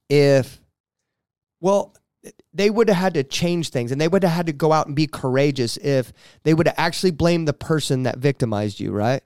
[0.09, 0.61] if
[1.59, 1.93] well
[2.53, 4.87] they would have had to change things and they would have had to go out
[4.87, 6.13] and be courageous if
[6.43, 9.21] they would have actually blamed the person that victimized you, right?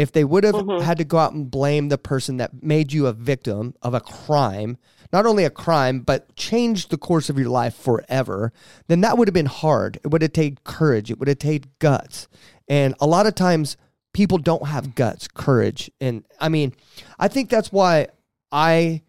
[0.00, 0.80] If they would have Mhm.
[0.80, 4.00] had to go out and blame the person that made you a victim of a
[4.00, 4.78] crime,
[5.12, 8.50] not only a crime, but changed the course of your life forever,
[8.88, 9.98] then that would have been hard.
[10.02, 11.10] It would have taken courage.
[11.10, 12.28] It would have taken guts.
[12.66, 13.76] And a lot of times
[14.14, 15.90] people don't have guts, courage.
[16.00, 16.72] And I mean,
[17.18, 18.06] I think that's why
[18.50, 19.02] I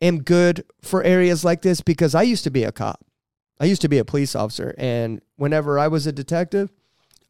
[0.00, 3.04] am good for areas like this because I used to be a cop.
[3.60, 4.74] I used to be a police officer.
[4.78, 6.70] And whenever I was a detective,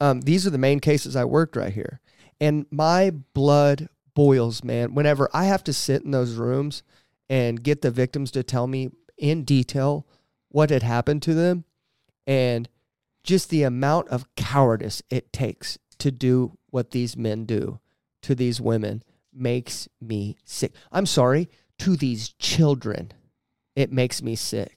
[0.01, 1.99] um, these are the main cases I worked right here.
[2.41, 6.83] And my blood boils, man, whenever I have to sit in those rooms
[7.29, 10.07] and get the victims to tell me in detail
[10.49, 11.65] what had happened to them
[12.27, 12.69] and
[13.23, 17.79] just the amount of cowardice it takes to do what these men do
[18.23, 20.73] to these women makes me sick.
[20.91, 23.13] I'm sorry, to these children,
[23.77, 24.77] it makes me sick.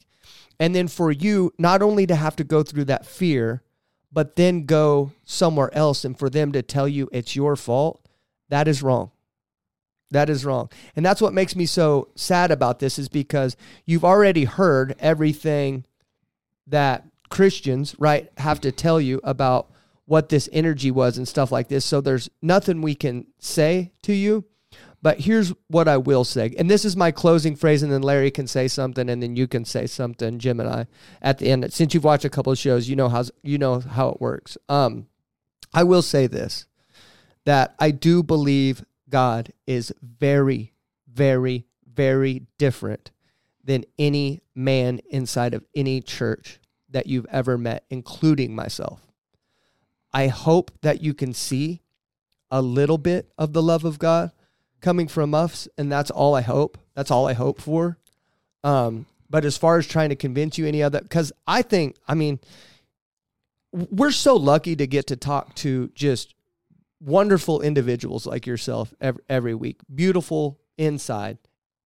[0.59, 3.63] And then for you, not only to have to go through that fear,
[4.13, 8.07] but then go somewhere else and for them to tell you it's your fault,
[8.49, 9.11] that is wrong.
[10.11, 10.69] That is wrong.
[10.95, 15.85] And that's what makes me so sad about this is because you've already heard everything
[16.67, 19.71] that Christians, right, have to tell you about
[20.05, 21.83] what this energy was and stuff like this.
[21.83, 24.45] So there's nothing we can say to you.
[25.03, 26.55] But here's what I will say.
[26.57, 29.49] And this is my closing phrase, and then Larry can say something, and then you
[29.49, 30.85] can say something, Gemini,
[31.21, 31.71] at the end.
[31.73, 34.57] Since you've watched a couple of shows, you know how you know how it works.
[34.69, 35.07] Um,
[35.73, 36.67] I will say this
[37.43, 40.71] that I do believe God is very,
[41.11, 43.11] very, very different
[43.61, 49.01] than any man inside of any church that you've ever met, including myself.
[50.13, 51.81] I hope that you can see
[52.49, 54.31] a little bit of the love of God
[54.83, 56.77] coming from us, and that's all I hope.
[56.93, 57.97] That's all I hope for.
[58.63, 62.13] Um, but as far as trying to convince you any other, because I think, I
[62.13, 62.39] mean,
[63.71, 66.35] we're so lucky to get to talk to just
[67.01, 69.79] wonderful individuals like yourself every, every week.
[69.93, 71.39] Beautiful inside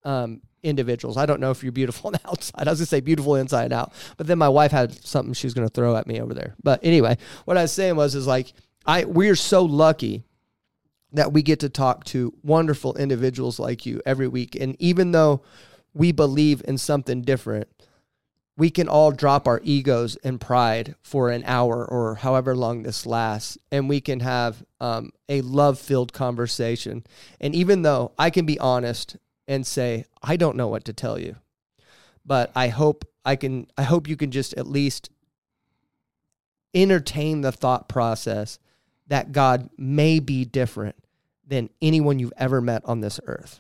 [0.04, 1.16] um, individuals.
[1.16, 2.68] I don't know if you're beautiful on the outside.
[2.68, 5.54] I was gonna say beautiful inside out, but then my wife had something she was
[5.54, 6.56] gonna throw at me over there.
[6.62, 8.54] But anyway, what I was saying was is like
[8.86, 10.26] I we're so lucky
[11.12, 15.41] that we get to talk to wonderful individuals like you every week, and even though
[15.93, 17.68] we believe in something different,
[18.58, 23.05] we can all drop our egos and pride for an hour or however long this
[23.05, 27.05] lasts, and we can have um, a love filled conversation.
[27.39, 29.16] And even though I can be honest
[29.47, 31.38] and say, I don't know what to tell you,
[32.26, 35.12] but I hope I can, I hope you can just at least
[36.74, 38.60] entertain the thought process
[39.08, 40.95] that God may be different
[41.47, 43.60] than anyone you've ever met on this earth.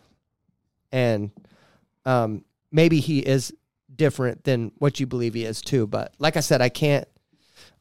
[0.91, 1.31] And
[2.05, 3.53] um, maybe he is
[3.93, 5.87] different than what you believe he is too.
[5.87, 7.07] But like I said, I can't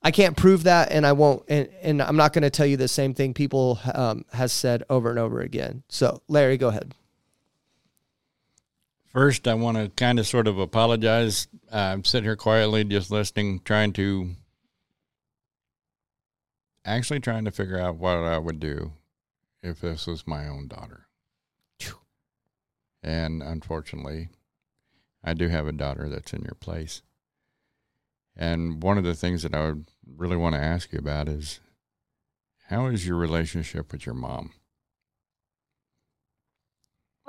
[0.03, 2.77] I can't prove that, and I won't, and, and I'm not going to tell you
[2.77, 5.83] the same thing people um, has said over and over again.
[5.89, 6.95] So, Larry, go ahead.
[9.07, 11.49] First, I want to kind of sort of apologize.
[11.73, 14.31] I'm sitting here quietly, just listening, trying to
[16.87, 18.93] actually trying to figure out what I would do
[19.63, 21.07] if this was my own daughter.
[23.03, 24.31] And unfortunately,
[25.23, 27.03] I do have a daughter that's in your place.
[28.35, 31.61] And one of the things that I would really want to ask you about is
[32.69, 34.53] how is your relationship with your mom?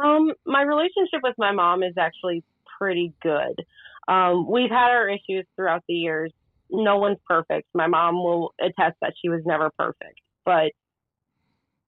[0.03, 2.43] Um, my relationship with my mom is actually
[2.77, 3.63] pretty good.
[4.07, 6.31] Um, we've had our issues throughout the years.
[6.69, 7.67] No one's perfect.
[7.73, 10.71] My mom will attest that she was never perfect, but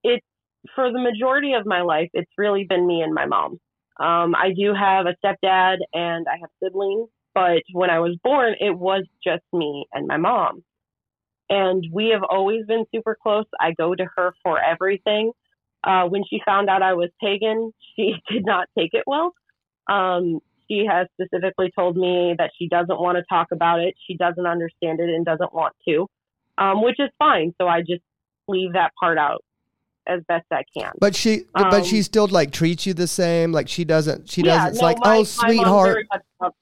[0.04, 0.26] it's
[0.76, 3.60] for the majority of my life, it's really been me and my mom.
[4.00, 8.56] Um, I do have a stepdad and I have siblings, but when I was born,
[8.60, 10.64] it was just me and my mom.
[11.50, 13.46] and we have always been super close.
[13.60, 15.32] I go to her for everything.
[15.84, 19.34] Uh, when she found out I was pagan, she did not take it well.
[19.90, 20.40] Um,
[20.70, 23.96] she has specifically told me that she doesn't want to talk about it.
[24.08, 26.08] She doesn't understand it and doesn't want to,
[26.58, 27.54] um, which is fine.
[27.60, 28.04] So I just
[28.48, 29.44] leave that part out
[30.08, 30.92] as best I can.
[31.00, 33.52] But she, but Um, she still like treats you the same.
[33.52, 34.30] Like she doesn't.
[34.30, 34.70] She yeah, doesn't.
[34.74, 35.90] it's no, like, my- oh, sweetheart.
[35.90, 36.56] very much loves-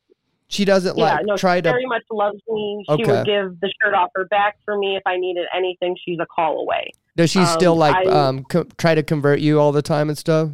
[0.49, 1.69] She doesn't yeah, like no, try she to.
[1.69, 2.83] very much loves me.
[2.87, 3.11] She Okay.
[3.11, 5.95] would give the shirt off her back for me if I needed anything.
[6.05, 6.91] She's a call away.
[7.17, 10.07] Does she still um, like I- um co- try to convert you all the time
[10.09, 10.49] and stuff?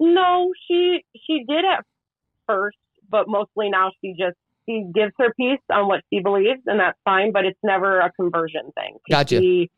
[0.00, 1.84] No, she she did at
[2.48, 2.76] first,
[3.10, 4.36] but mostly now she just
[4.66, 7.32] she gives her piece on what she believes, and that's fine.
[7.32, 8.96] But it's never a conversion thing.
[9.10, 9.40] Gotcha.
[9.40, 9.70] She,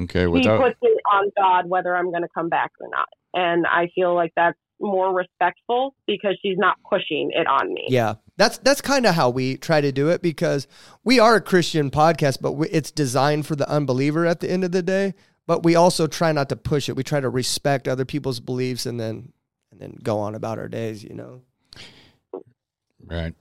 [0.00, 3.08] Okay, she without puts it on God whether I'm going to come back or not,
[3.34, 7.86] and I feel like that's more respectful because she's not pushing it on me.
[7.88, 10.66] Yeah, that's that's kind of how we try to do it because
[11.04, 14.64] we are a Christian podcast, but we, it's designed for the unbeliever at the end
[14.64, 15.14] of the day.
[15.46, 16.96] But we also try not to push it.
[16.96, 19.32] We try to respect other people's beliefs and then
[19.70, 21.04] and then go on about our days.
[21.04, 21.42] You know.
[23.04, 23.34] Right.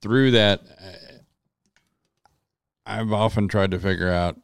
[0.00, 0.60] Through that,
[2.86, 4.38] I've often tried to figure out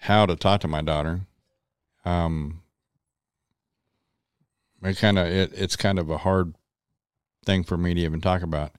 [0.00, 1.20] how to talk to my daughter.
[2.04, 2.62] Um,
[4.82, 6.54] it kind of it, it's kind of a hard
[7.46, 8.72] thing for me to even talk about.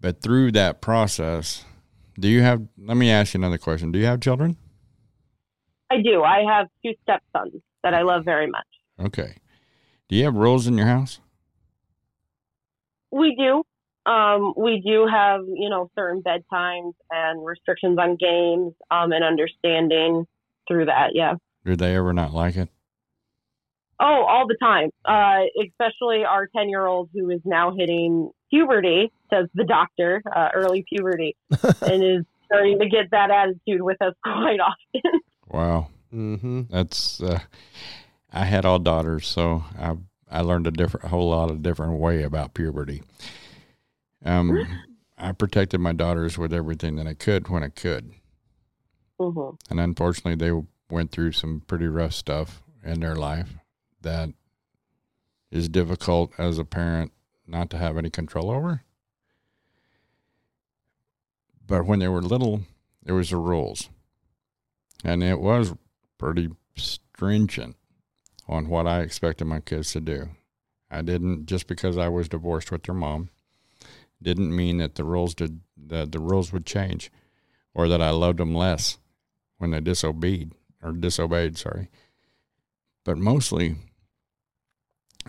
[0.00, 1.64] But through that process,
[2.18, 2.66] do you have?
[2.78, 3.92] Let me ask you another question.
[3.92, 4.56] Do you have children?
[5.90, 6.22] I do.
[6.22, 8.66] I have two stepsons that I love very much.
[8.98, 9.36] Okay.
[10.12, 11.20] Do you have rules in your house?
[13.10, 13.62] We do.
[14.04, 20.26] Um, we do have, you know, certain bedtimes and restrictions on games, um, and understanding
[20.68, 21.12] through that.
[21.14, 21.36] Yeah.
[21.64, 22.68] Did they ever not like it?
[24.00, 24.90] Oh, all the time.
[25.02, 30.50] Uh, especially our 10 year old who is now hitting puberty, says the doctor, uh,
[30.52, 31.36] early puberty,
[31.80, 35.20] and is starting to get that attitude with us quite often.
[35.48, 35.88] Wow.
[36.12, 36.64] Mm-hmm.
[36.68, 37.38] That's uh,
[38.32, 39.96] I had all daughters, so I
[40.30, 43.02] I learned a different, a whole lot of different way about puberty.
[44.24, 44.66] Um,
[45.18, 48.12] I protected my daughters with everything that I could when I could,
[49.18, 53.54] hmm and unfortunately, they went through some pretty rough stuff in their life
[54.00, 54.30] that
[55.50, 57.12] is difficult as a parent
[57.46, 58.82] not to have any control over.
[61.66, 62.62] But when they were little,
[63.02, 63.90] there was the rules,
[65.04, 65.74] and it was
[66.18, 67.76] pretty stringent
[68.48, 70.30] on what I expected my kids to do.
[70.90, 73.30] I didn't just because I was divorced with their mom
[74.22, 77.10] didn't mean that the rules did that the rules would change
[77.74, 78.98] or that I loved them less
[79.58, 81.88] when they disobeyed or disobeyed, sorry.
[83.04, 83.76] But mostly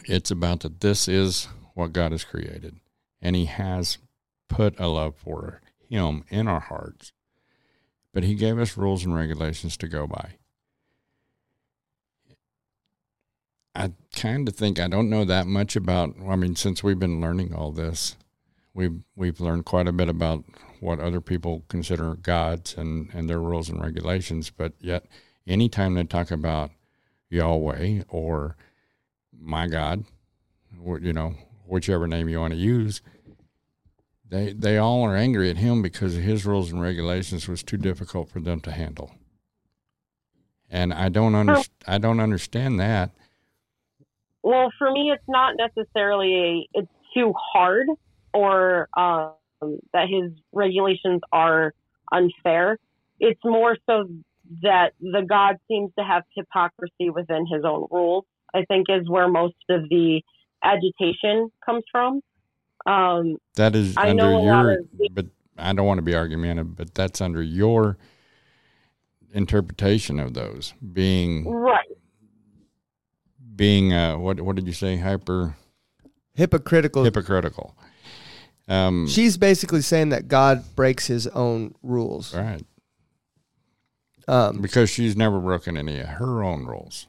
[0.06, 2.80] it's about that this is what God has created
[3.22, 3.98] and he has
[4.48, 7.14] put a love for him in our hearts.
[8.14, 10.34] But he gave us rules and regulations to go by.
[13.76, 16.16] I kind of think I don't know that much about.
[16.28, 18.16] I mean, since we've been learning all this,
[18.74, 20.44] we've we've learned quite a bit about
[20.80, 24.52] what other people consider gods and and their rules and regulations.
[24.52, 25.06] But yet,
[25.48, 26.72] anytime they talk about
[27.30, 28.56] Yahweh or
[29.36, 30.06] my God,
[30.84, 33.02] or, you know, whichever name you want to use,
[34.30, 38.30] they they all are angry at him because his rules and regulations was too difficult
[38.30, 39.12] for them to handle.
[40.70, 43.12] And I don't under, I don't understand that.
[44.44, 47.88] Well, for me, it's not necessarily a, it's too hard
[48.34, 49.34] or um,
[49.94, 51.74] that his regulations are
[52.12, 52.78] unfair.
[53.20, 54.10] It's more so
[54.62, 58.26] that the God seems to have hypocrisy within his own rules.
[58.54, 60.22] I think is where most of the
[60.64, 62.22] agitation comes from.
[62.86, 65.26] Um, That is I under know a lot your, the- but
[65.58, 67.98] I don't want to be argumentative, but that's under your
[69.34, 71.88] interpretation of those being right.
[73.56, 75.56] Being uh, what what did you say hyper
[76.36, 77.04] Hypocritical.
[77.04, 77.76] hypocritical.
[78.68, 82.34] Um, She's basically saying that God breaks His own rules.
[82.34, 82.64] right
[84.28, 87.08] Um, because she's never broken any of her own rules.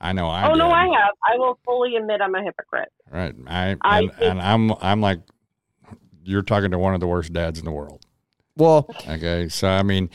[0.00, 0.50] I know I.
[0.50, 0.70] oh no.
[0.70, 1.14] I have.
[1.24, 2.92] I will fully admit I'm a hypocrite.
[3.10, 3.34] Right.
[3.46, 5.20] I, I and, think- and I'm I'm like
[6.22, 8.04] you're talking to one of the worst dads in the world.
[8.56, 9.48] well, Okay.
[9.48, 10.10] So I mean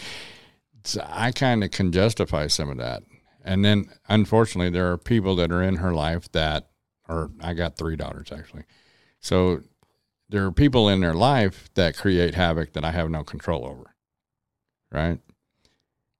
[0.83, 3.01] so I kind of can justify some of that.
[3.45, 6.67] And then unfortunately there are people that are in her life that
[7.07, 8.63] or I got three daughters actually.
[9.19, 9.61] So
[10.27, 13.95] there are people in their life that create havoc that I have no control over.
[14.91, 15.19] Right?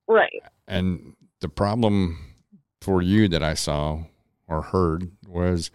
[0.08, 0.44] Right.
[0.68, 2.36] And the problem
[2.82, 4.04] for you that I saw
[4.48, 5.72] or heard was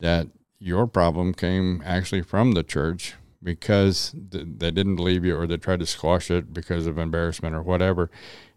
[0.00, 0.28] that
[0.58, 5.80] your problem came actually from the church because they didn't believe you or they tried
[5.80, 8.10] to squash it because of embarrassment or whatever.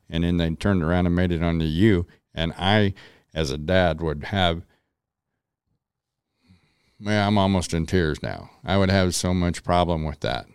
[0.10, 2.06] And then they turned around and made it onto you.
[2.34, 2.94] And I,
[3.34, 4.64] as a dad, would have,
[7.00, 8.50] well, I'm almost in tears now.
[8.64, 10.46] I would have so much problem with that.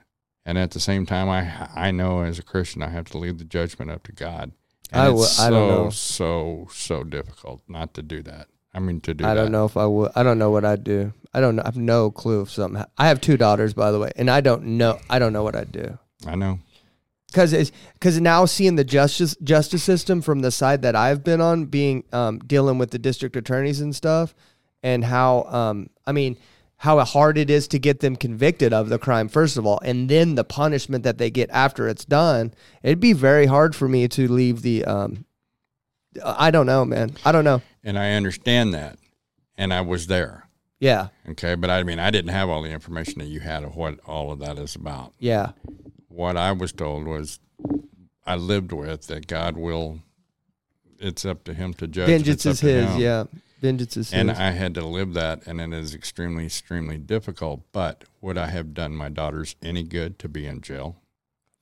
[0.45, 3.39] And at the same time, I I know as a Christian, I have to leave
[3.39, 4.51] the judgment up to God.
[4.91, 5.91] And I it's so, I don't know.
[5.91, 8.49] so, so difficult not to do that.
[8.75, 9.35] I mean, to do I that.
[9.43, 10.11] don't know if I would.
[10.17, 11.13] I don't know what I'd do.
[11.33, 11.57] I don't.
[11.57, 11.63] know.
[11.63, 12.81] I have no clue if something.
[12.81, 14.99] ha- I have two daughters, by the way, and I don't know.
[15.09, 15.99] I don't know what I'd do.
[16.27, 16.59] I know.
[17.33, 21.41] Because it's because now seeing the justice justice system from the side that I've been
[21.41, 24.35] on, being um, dealing with the district attorneys and stuff,
[24.83, 26.37] and how um, I mean
[26.77, 30.09] how hard it is to get them convicted of the crime first of all, and
[30.09, 32.53] then the punishment that they get after it's done.
[32.83, 34.85] It'd be very hard for me to leave the.
[34.85, 35.25] Um,
[36.25, 37.13] I don't know, man.
[37.25, 37.63] I don't know.
[37.83, 38.99] And I understand that.
[39.57, 40.49] And I was there.
[40.81, 41.55] Yeah, Okay.
[41.55, 44.33] But I mean, I didn't have all the information that you had of what all
[44.33, 45.13] of that is about.
[45.21, 45.53] yeah,
[46.13, 47.41] What I was told was
[48.27, 50.01] I lived with that God will,
[50.99, 52.09] it's up to Him to judge.
[52.09, 52.89] vengeance is his.
[52.91, 53.01] Him.
[53.01, 53.25] Yeah,
[53.61, 54.39] vengeance is And his.
[54.39, 57.63] I had to live that, and it is extremely, extremely difficult.
[57.73, 60.97] But would I have done my daughters any good to be in jail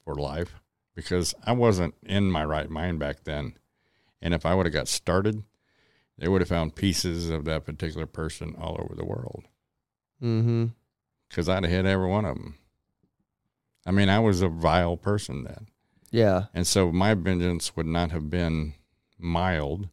[0.04, 0.54] for life?
[0.94, 3.54] Because I wasn't in my right mind back then.
[4.20, 5.44] And if I would have got started,
[6.18, 9.44] they would have found pieces of that particular person all over the world.
[10.22, 10.66] mm-hmm.
[11.28, 12.56] Because I'd have hit every one of them.
[13.86, 15.66] I mean, I was a vile person then.
[16.12, 18.74] Yeah, And so my vengeance would not have been
[19.16, 19.88] mild.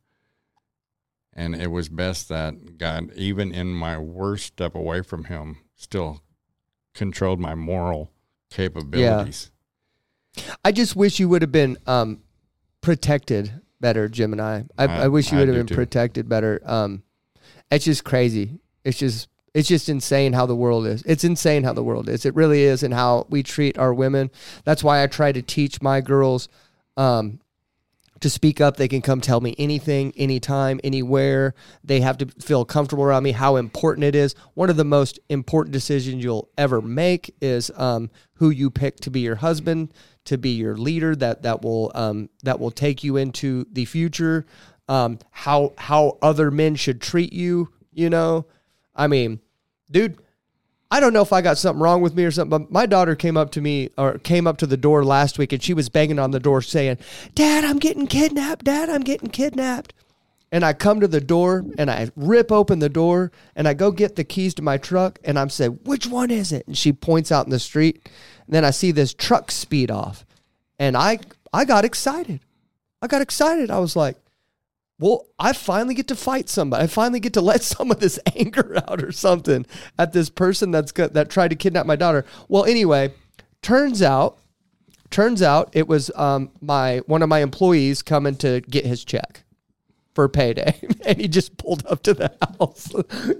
[1.33, 6.23] And it was best that God, even in my worst step away from Him, still
[6.95, 8.11] controlled my moral
[8.49, 9.51] capabilities.
[10.65, 12.23] I just wish you would have been um,
[12.81, 14.63] protected better, Gemini.
[14.75, 15.75] I, I, I- wish you would have been too.
[15.75, 16.59] protected better.
[16.65, 17.03] Um,
[17.69, 18.59] it's just crazy.
[18.83, 19.27] It's just
[19.57, 21.01] it's just insane how the world is.
[21.07, 22.27] It's insane how the world is.
[22.27, 24.29] It really is, and how we treat our women.
[24.65, 26.47] That's why I try to teach my girls
[26.95, 27.39] um,
[28.19, 28.77] to speak up.
[28.77, 31.55] They can come tell me anything, anytime, anywhere.
[31.83, 33.31] They have to feel comfortable around me.
[33.31, 34.35] How important it is.
[34.53, 39.09] One of the most important decisions you'll ever make is um, who you pick to
[39.09, 39.91] be your husband,
[40.25, 41.15] to be your leader.
[41.15, 44.45] That that will um, that will take you into the future.
[44.87, 47.69] Um, how how other men should treat you.
[47.91, 48.45] You know,
[48.95, 49.39] I mean,
[49.89, 50.17] dude.
[50.89, 53.13] I don't know if I got something wrong with me or something, but my daughter
[53.13, 55.89] came up to me or came up to the door last week and she was
[55.89, 56.97] banging on the door saying,
[57.35, 58.63] Dad, I'm getting kidnapped.
[58.63, 59.93] Dad, I'm getting kidnapped.
[60.49, 63.91] And I come to the door and I rip open the door and I go
[63.91, 66.65] get the keys to my truck and I'm saying, Which one is it?
[66.67, 68.09] And she points out in the street.
[68.45, 70.25] And then I see this truck speed off.
[70.79, 71.19] And I
[71.51, 72.39] I got excited.
[73.01, 73.69] I got excited.
[73.69, 74.15] I was like,
[74.99, 76.83] well, I finally get to fight somebody.
[76.83, 79.65] I finally get to let some of this anger out or something
[79.97, 82.25] at this person that's got, that tried to kidnap my daughter.
[82.47, 83.13] Well, anyway,
[83.61, 84.37] turns out,
[85.09, 89.43] turns out it was um, my one of my employees coming to get his check
[90.15, 92.91] for payday, and he just pulled up to the house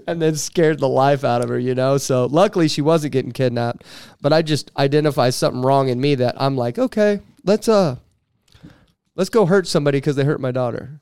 [0.06, 1.58] and then scared the life out of her.
[1.58, 3.82] You know, so luckily she wasn't getting kidnapped,
[4.20, 7.96] but I just identify something wrong in me that I'm like, okay, let's uh,
[9.16, 11.00] let's go hurt somebody because they hurt my daughter.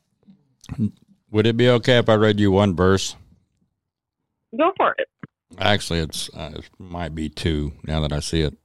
[1.30, 3.16] Would it be okay if I read you one verse?
[4.56, 5.08] Go for it.
[5.58, 8.56] Actually, it's uh, it might be two now that I see it.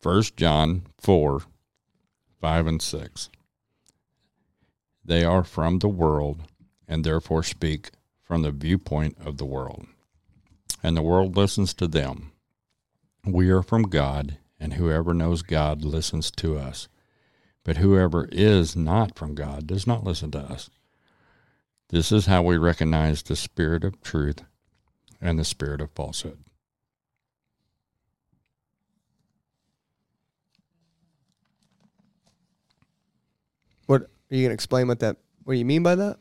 [0.00, 1.42] First John four,
[2.40, 3.30] five and six.
[5.04, 6.42] They are from the world,
[6.88, 7.90] and therefore speak
[8.22, 9.86] from the viewpoint of the world,
[10.82, 12.32] and the world listens to them.
[13.24, 16.88] We are from God, and whoever knows God listens to us.
[17.66, 20.70] But whoever is not from God does not listen to us.
[21.88, 24.44] This is how we recognize the spirit of truth
[25.20, 26.38] and the spirit of falsehood.
[33.86, 35.16] What are you gonna explain what that?
[35.42, 36.20] What do you mean by that?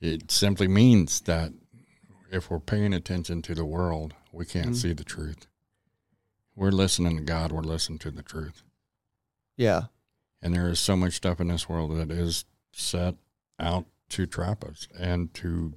[0.00, 1.52] It simply means that
[2.32, 4.76] if we're paying attention to the world, we can't Mhm.
[4.76, 5.46] see the truth.
[6.56, 8.62] We're listening to God, we're listening to the truth.
[9.60, 9.82] Yeah,
[10.40, 13.16] And there is so much stuff in this world that is set
[13.58, 15.74] out to trap us and to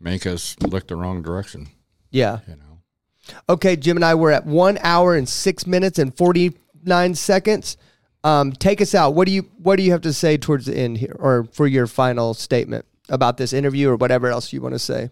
[0.00, 1.68] make us look the wrong direction,
[2.10, 2.40] yeah.
[2.48, 3.34] you know.
[3.48, 7.76] Okay, Gemini we're at one hour and six minutes and forty nine seconds.
[8.24, 9.14] Um, take us out.
[9.14, 11.68] What do you What do you have to say towards the end here, or for
[11.68, 15.10] your final statement about this interview, or whatever else you want to say?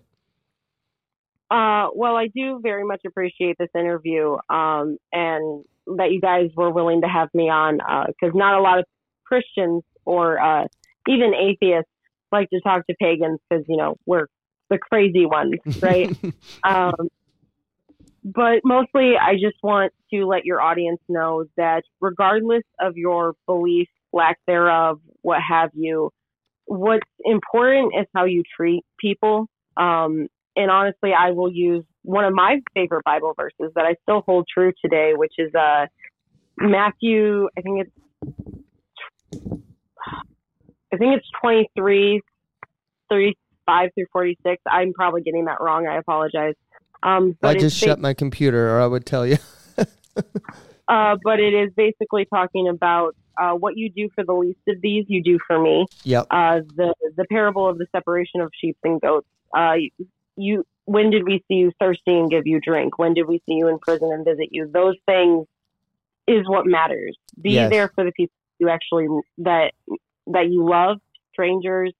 [1.48, 5.64] Uh, well, I do very much appreciate this interview um, and
[5.96, 8.84] that you guys were willing to have me on because not a lot of
[9.24, 10.66] Christians or uh,
[11.06, 11.90] even atheists
[12.32, 14.26] like to talk to pagans because, you know, we're
[14.70, 16.10] the crazy ones, right?
[16.64, 17.08] um,
[18.24, 23.88] but mostly, I just want to let your audience know that regardless of your belief,
[24.12, 26.10] lack thereof, what have you,
[26.66, 29.46] what's important is how you treat people.
[29.76, 34.22] Um, and honestly, I will use one of my favorite Bible verses that I still
[34.22, 35.84] hold true today, which is uh,
[36.56, 37.48] Matthew.
[37.56, 37.90] I think it's
[40.90, 42.22] I think it's 23,
[43.10, 44.62] 35 through 46.
[44.66, 45.86] I'm probably getting that wrong.
[45.86, 46.54] I apologize.
[47.02, 49.36] Um, I just shut my computer, or I would tell you.
[49.76, 54.80] uh, but it is basically talking about uh, what you do for the least of
[54.80, 55.84] these, you do for me.
[56.04, 56.26] Yep.
[56.30, 59.28] Uh, the the parable of the separation of sheep and goats.
[59.54, 59.74] Uh,
[60.36, 62.98] you when did we see you thirsty and give you drink?
[62.98, 64.70] When did we see you in prison and visit you?
[64.72, 65.46] Those things
[66.26, 67.14] is what matters.
[67.38, 67.70] Be Yes.
[67.70, 69.06] there for the people you actually
[69.38, 69.74] that
[70.28, 70.98] that you love,
[71.32, 71.92] strangers.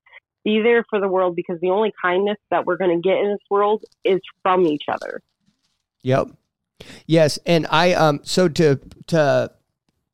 [0.43, 3.29] Be there for the world because the only kindness that we're going to get in
[3.29, 5.21] this world is from each other.
[6.03, 6.29] Yep.
[7.07, 9.51] Yes, and I um so to to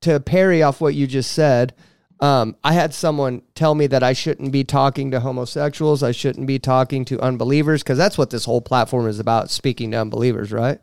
[0.01, 1.75] to parry off what you just said,
[2.21, 6.47] um I had someone tell me that I shouldn't be talking to homosexuals, I shouldn't
[6.47, 10.53] be talking to unbelievers because that's what this whole platform is about, speaking to unbelievers,
[10.53, 10.81] right?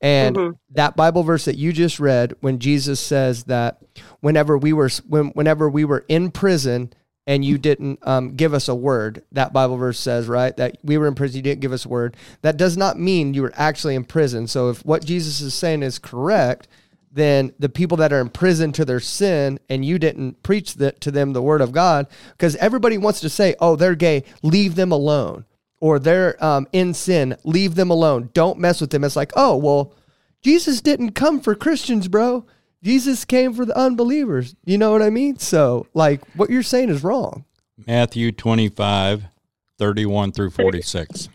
[0.00, 0.54] And Mhm.
[0.74, 3.78] that Bible verse that you just read when Jesus says that
[4.20, 6.92] whenever we were when whenever we were in prison
[7.24, 10.98] and you didn't um, give us a word, that Bible verse says, right, that we
[10.98, 12.16] were in prison, you didn't give us a word.
[12.42, 14.48] That does not mean you were actually in prison.
[14.48, 16.66] So if what Jesus is saying is correct,
[17.12, 20.92] then the people that are in prison to their sin and you didn't preach the,
[20.92, 24.74] to them the word of God, because everybody wants to say, oh, they're gay, leave
[24.74, 25.44] them alone.
[25.78, 28.30] Or they're um, in sin, leave them alone.
[28.32, 29.04] Don't mess with them.
[29.04, 29.92] It's like, oh, well,
[30.40, 32.46] Jesus didn't come for Christians, bro.
[32.82, 34.54] Jesus came for the unbelievers.
[34.64, 35.38] You know what I mean?
[35.38, 37.44] So, like, what you're saying is wrong.
[37.86, 39.24] Matthew 25,
[39.78, 41.28] 31 through 46.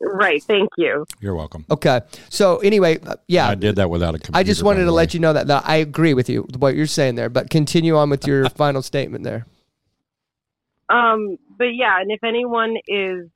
[0.00, 0.42] Right.
[0.42, 1.04] Thank you.
[1.20, 1.66] You're welcome.
[1.70, 2.00] Okay.
[2.30, 3.48] So, anyway, uh, yeah.
[3.48, 4.38] I did that without a computer.
[4.38, 6.86] I just wanted to let you know that, that I agree with you, what you're
[6.86, 9.46] saying there, but continue on with your final statement there.
[10.88, 13.28] Um, but yeah, and if anyone is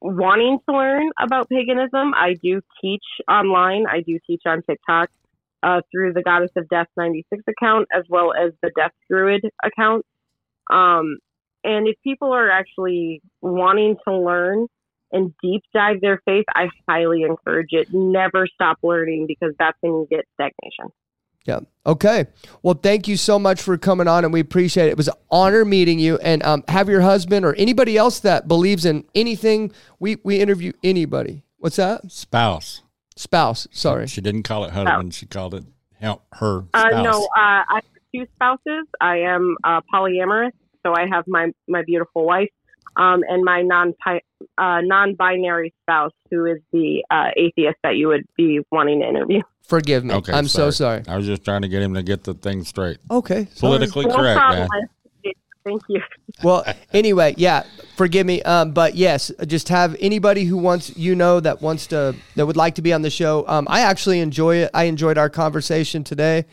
[0.00, 3.86] wanting to learn about paganism, I do teach online.
[3.90, 5.10] I do teach on TikTok
[5.62, 10.06] uh, through the Goddess of Death 96 account as well as the Death Druid account.
[10.70, 11.18] Um,
[11.64, 14.68] and if people are actually wanting to learn
[15.12, 17.88] and deep dive their faith, I highly encourage it.
[17.92, 20.92] Never stop learning because that's when you get stagnation.
[21.44, 21.60] Yeah.
[21.86, 22.26] Okay.
[22.62, 24.90] Well, thank you so much for coming on, and we appreciate it.
[24.90, 26.18] It was an honor meeting you.
[26.18, 29.72] And um, have your husband or anybody else that believes in anything.
[30.00, 31.44] We we interview anybody.
[31.58, 32.10] What's that?
[32.10, 32.82] Spouse.
[33.14, 33.68] Spouse.
[33.70, 34.08] Sorry.
[34.08, 35.14] She didn't call it husband.
[35.14, 35.64] She called it
[36.00, 37.84] help her Uh, no, uh, I have
[38.14, 38.86] two spouses.
[39.00, 40.52] I am uh, polyamorous,
[40.84, 42.50] so I have my my beautiful wife,
[42.96, 43.94] um, and my non
[44.58, 49.08] uh, non binary spouse, who is the uh, atheist that you would be wanting to
[49.08, 49.40] interview.
[49.62, 50.14] Forgive me.
[50.14, 51.02] Okay, I'm so sorry.
[51.08, 52.98] I was just trying to get him to get the thing straight.
[53.10, 53.46] Okay.
[53.52, 53.78] sorry.
[53.78, 54.68] Politically No correct, problem.
[54.72, 54.88] man.
[55.64, 56.00] Thank you.
[56.44, 57.64] Well, anyway, yeah,
[57.96, 58.40] forgive me.
[58.42, 62.56] Um, but yes, just have anybody who wants you know that wants to that would
[62.56, 63.44] like to be on the show.
[63.48, 64.70] Um, I actually enjoy it.
[64.72, 66.44] I enjoyed our conversation today.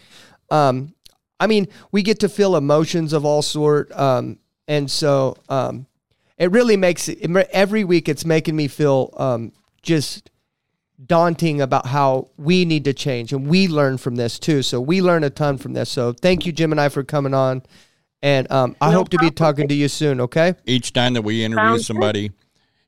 [0.49, 0.95] Um,
[1.39, 3.91] I mean, we get to feel emotions of all sort.
[3.91, 5.85] Um, and so um,
[6.37, 7.19] it really makes it
[7.51, 8.09] every week.
[8.09, 9.51] It's making me feel um,
[9.81, 10.29] just
[11.05, 14.61] daunting about how we need to change and we learn from this too.
[14.61, 15.89] So we learn a ton from this.
[15.89, 17.63] So thank you, Gemini, for coming on.
[18.21, 20.21] And um, I No hope to be talking to you soon.
[20.21, 20.53] Okay.
[20.65, 22.31] Each time that we interview Sounds somebody,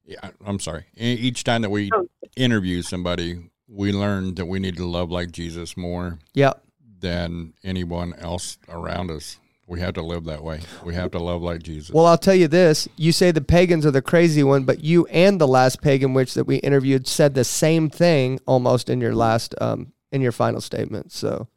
[0.06, 0.86] yeah, I'm sorry.
[0.98, 2.08] E- Each time that we Oh.
[2.38, 6.64] interview somebody, we learn that we need to love like Jesus more Yep.
[7.00, 9.38] than anyone else around us.
[9.68, 10.60] We have to live that way.
[10.84, 11.92] We have to love like Jesus.
[11.92, 12.88] Well, I'll tell you this.
[12.98, 16.36] You say the pagans are the crazy one, but you and the last pagan witch
[16.36, 20.62] that we interviewed said the same thing almost in your last um in your final
[20.62, 21.12] statement.
[21.12, 21.48] So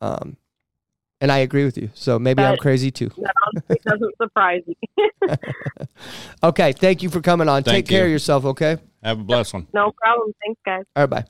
[0.00, 0.36] um
[1.20, 1.90] and I agree with you.
[1.94, 3.10] So maybe I'm crazy too.
[3.16, 3.30] No,
[3.68, 4.76] it doesn't surprise me.
[6.42, 7.62] Okay, thank you for coming on.
[7.62, 8.78] Take Thank care of yourself, okay?
[9.02, 9.66] have a blessed one.
[9.72, 10.32] no problem.
[10.44, 10.84] Thanks, guys.
[10.94, 11.24] All right, bye.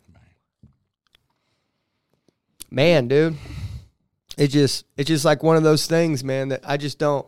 [2.70, 3.36] Man, dude.
[4.39, 7.27] It just it's just like one of those things, man, that I just don't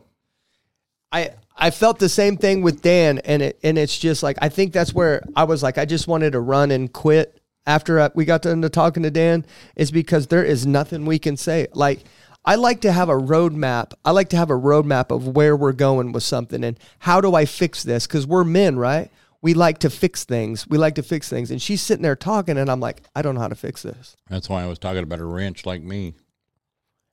[1.12, 4.48] I I felt the same thing with Dan and it and it's just like I
[4.48, 8.10] think that's where I was like I just wanted to run and quit after I,
[8.14, 9.44] we got into talking to Dan
[9.76, 11.66] is because there is nothing we can say.
[11.74, 12.04] Like
[12.44, 13.92] I like to have a roadmap.
[14.04, 17.34] I like to have a roadmap of where we're going with something and how do
[17.34, 18.06] I fix this?
[18.06, 19.10] Because we're men, right?
[19.42, 20.68] We like to fix things.
[20.68, 21.50] We like to fix things.
[21.50, 24.14] And she's sitting there talking, and I'm like, I don't know how to fix this.
[24.28, 26.12] That's why I was talking about a wrench like me.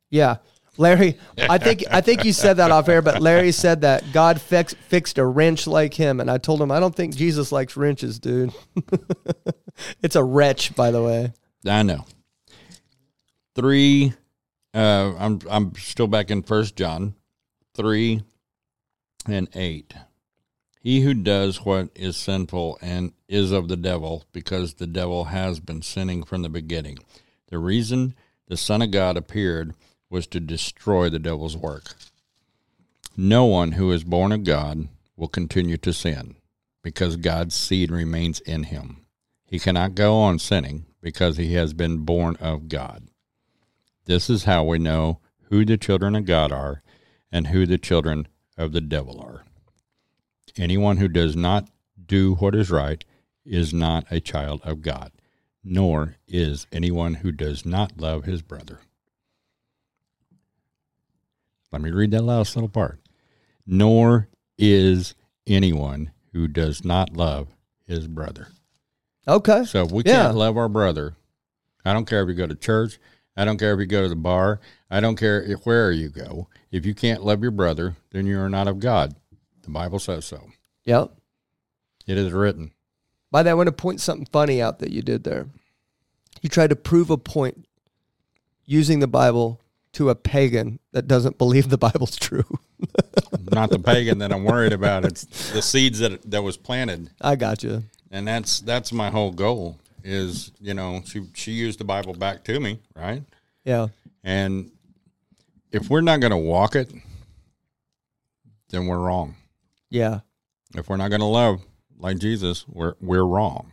[0.09, 0.37] Yeah.
[0.77, 4.39] Larry, I think I think you said that off air, but Larry said that God
[4.39, 7.75] fix, fixed a wrench like him, and I told him I don't think Jesus likes
[7.75, 8.53] wrenches, dude.
[10.03, 11.33] it's a wretch, by the way.
[11.67, 12.05] I know.
[13.55, 14.13] Three.
[14.73, 17.15] Uh, I'm I'm still back in First John,
[17.73, 18.21] three
[19.27, 19.93] and eight.
[20.79, 25.59] He who does what is sinful and is of the devil, because the devil has
[25.59, 26.99] been sinning from the beginning.
[27.49, 28.13] The reason
[28.47, 29.73] the Son of God appeared
[30.09, 31.95] was to destroy the devil's work.
[33.15, 36.35] No one who is born of God will continue to sin,
[36.83, 39.05] because God's seed remains in him.
[39.45, 43.07] He cannot go on sinning because he has been born of God.
[44.05, 45.19] This is how we know
[45.49, 46.81] who the children of God are
[47.31, 48.27] and who the children
[48.57, 49.45] of the devil are.
[50.57, 51.69] Anyone who does not
[52.05, 53.03] do what is right
[53.45, 55.11] is not a child of God,
[55.63, 58.79] nor is anyone who does not love his brother.
[61.71, 62.99] Let me read that last little part.
[63.65, 64.27] Nor
[64.57, 65.15] is
[65.45, 67.49] anyone who does not love
[67.85, 68.47] his brother.
[69.27, 69.65] Okay.
[69.65, 70.23] So if we Yeah.
[70.23, 71.15] can't love our brother,
[71.83, 72.99] I don't care if you go to church,
[73.35, 76.09] I don't care if you go to the bar, I don't care if, where you
[76.09, 76.47] go.
[76.71, 79.15] If you can't love your brother, then you are not of God.
[79.61, 80.49] The Bible says so.
[80.85, 81.11] Yep.
[82.07, 82.71] It is written.
[83.31, 85.47] By the way, I want to point something funny out that you did there.
[86.41, 87.65] You tried to prove a point
[88.65, 89.59] using the Bible
[89.93, 92.45] to a pagan that doesn't believe the Bible's true.
[93.51, 95.05] Not the pagan that I'm worried about.
[95.05, 97.83] It's the seeds that that was planted, I got you.
[98.11, 99.79] and that's that's my whole goal.
[100.03, 103.23] Is you know she she used the Bible back to me, right?
[103.63, 103.87] Yeah.
[104.23, 104.71] And
[105.71, 106.91] if we're not going to walk it,
[108.69, 109.35] then we're wrong.
[109.89, 110.19] Yeah.
[110.75, 111.61] If we're not going to love
[111.97, 113.71] like Jesus, we're we're wrong.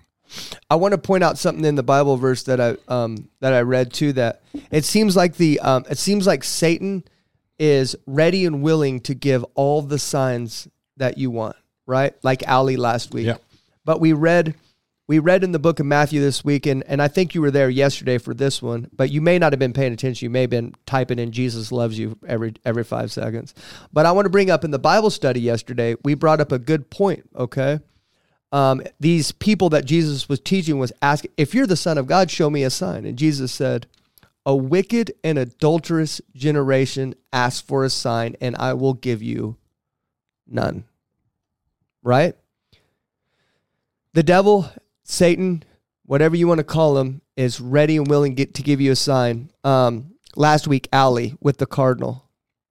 [0.71, 3.61] I want to point out something in the Bible verse that I um that I
[3.61, 7.05] read too that it seems like the um it seems like Satan
[7.59, 11.57] is ready and willing to give all the signs that you want,
[11.87, 12.15] right?
[12.23, 13.27] Like Ali last week.
[13.27, 13.43] Yep.
[13.85, 14.55] But we read
[15.07, 17.51] we read in the book of Matthew this week and, and I think you were
[17.51, 20.25] there yesterday for this one, but you may not have been paying attention.
[20.25, 23.55] You may have been typing in Jesus loves you every every 5 seconds.
[23.93, 26.59] But I want to bring up in the Bible study yesterday, we brought up a
[26.59, 27.81] good point, okay?
[28.55, 32.31] Um, these people that Jesus was teaching was asking, if you're the Son of God,
[32.31, 33.05] show me a sign.
[33.05, 33.89] And Jesus said,
[34.47, 39.57] a wicked and adulterous generation asks for a sign, and I will give you
[40.47, 40.85] none.
[42.05, 42.37] Right?
[44.13, 44.71] The devil,
[45.03, 45.65] Satan,
[46.07, 49.51] whatever you want to call him, is ready and willing to give you a sign.
[49.65, 52.29] Um, last week, Allie with the Cardinal.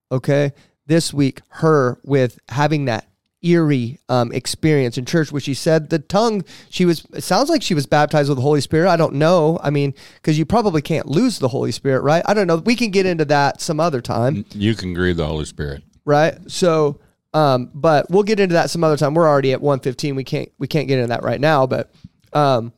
[0.09, 0.53] Okay.
[0.85, 3.05] This week, her with having that
[3.43, 7.61] eerie um, experience in church where she said the tongue she was it sounds like
[7.61, 8.89] she was baptized with the holy spirit.
[8.89, 9.59] I don't know.
[9.61, 12.23] I mean because you probably can't lose the holy spirit right?
[12.25, 12.57] I don't know.
[12.57, 14.45] We can get into that some other time.
[14.53, 15.83] You can grieve the Holy Spirit.
[16.05, 16.35] right?
[16.49, 16.99] So
[17.33, 19.13] um but we'll get into that some other time.
[19.13, 21.91] We're already at 115 we can't we can't get into that right now but
[22.33, 22.71] um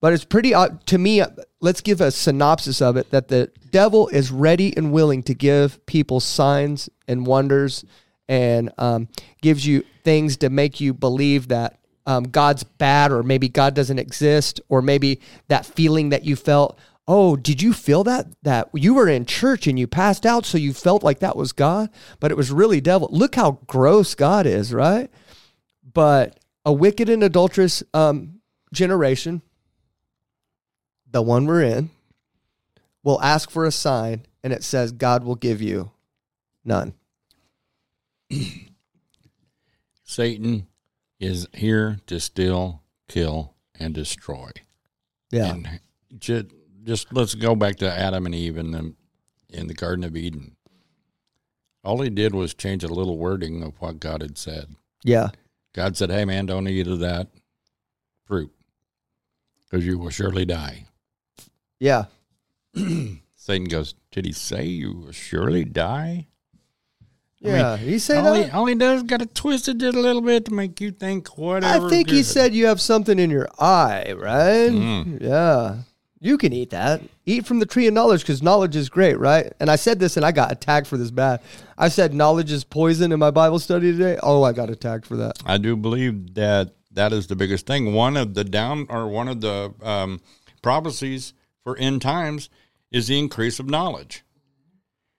[0.00, 1.28] but it's pretty uh, to me uh,
[1.60, 5.84] let's give a synopsis of it that the devil is ready and willing to give
[5.86, 7.84] people signs and wonders
[8.32, 9.08] and um,
[9.42, 13.98] gives you things to make you believe that um, God's bad, or maybe God doesn't
[13.98, 16.78] exist, or maybe that feeling that you felt.
[17.06, 18.28] Oh, did you feel that?
[18.42, 21.52] That you were in church and you passed out, so you felt like that was
[21.52, 21.90] God,
[22.20, 23.06] but it was really devil.
[23.12, 25.10] Look how gross God is, right?
[25.92, 28.40] But a wicked and adulterous um,
[28.72, 29.42] generation,
[31.10, 31.90] the one we're in,
[33.02, 35.90] will ask for a sign, and it says God will give you
[36.64, 36.94] none.
[40.04, 40.66] Satan
[41.20, 44.50] is here to steal, kill, and destroy.
[45.30, 45.52] Yeah.
[45.52, 45.80] And
[46.18, 46.46] just,
[46.82, 48.94] just let's go back to Adam and Eve in the,
[49.50, 50.56] in the Garden of Eden.
[51.84, 54.76] All he did was change a little wording of what God had said.
[55.04, 55.30] Yeah.
[55.72, 57.28] God said, "Hey, man, don't eat of that
[58.24, 58.52] fruit,
[59.64, 60.86] because you will surely die."
[61.80, 62.04] Yeah.
[63.34, 66.28] Satan goes, "Did he say you will surely die?"
[67.44, 67.76] I mean, Yeah.
[67.76, 68.44] he said all, that?
[68.46, 70.90] he, all he does got to twist it just a little bit to make you
[70.92, 71.86] think whatever.
[71.86, 74.70] I think he said you have something in your eye, right?
[74.70, 75.20] Mm.
[75.20, 75.78] Yeah.
[76.20, 77.02] You can eat that.
[77.26, 79.52] Eat from the tree of knowledge because knowledge is great, right?
[79.58, 81.40] And I said this and I got attacked for this bad.
[81.76, 84.18] I said knowledge is poison in my Bible study today.
[84.22, 85.32] Oh, I got attacked for that.
[85.44, 87.92] I do believe that that is the biggest thing.
[87.92, 90.20] One of the down or one of the um,
[90.62, 92.48] prophecies for end times
[92.92, 94.22] is the increase of knowledge.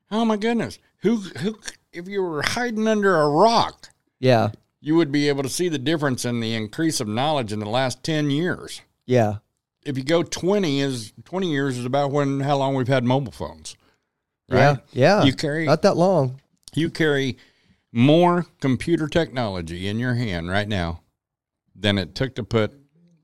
[0.09, 0.77] Oh my goodness!
[0.99, 1.57] Who who?
[1.93, 3.89] If you were hiding under a rock,
[4.19, 4.49] Yeah.
[4.81, 7.69] you would be able to see the difference in the increase of knowledge in the
[7.69, 8.81] last ten years.
[9.05, 9.37] Yeah.
[9.85, 13.31] If you go twenty is twenty years is about when how long we've had mobile
[13.31, 13.75] phones.
[14.49, 14.77] right?
[14.91, 15.19] Yeah.
[15.19, 15.23] Yeah.
[15.23, 16.41] You carry Not that long.
[16.73, 17.37] you carry
[17.91, 21.01] more computer technology in your hand right now
[21.75, 22.73] than it took to put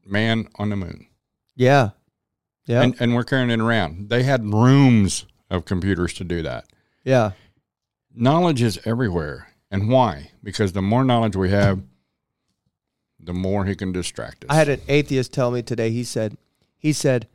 [0.06, 1.08] man on the moon.
[1.56, 1.90] Yeah.
[2.66, 2.82] Yeah.
[2.84, 4.10] And, and we're carrying it around.
[4.10, 6.66] They had rooms of computers to do that.
[7.04, 7.32] yeah.
[8.14, 9.48] Knowledge is everywhere.
[9.72, 10.32] And why?
[10.44, 11.82] Because the more knowledge we have,
[13.20, 14.50] the more he can distract us.
[14.50, 15.92] I had an atheist tell me today.
[15.92, 16.38] He said,
[16.78, 17.28] he said,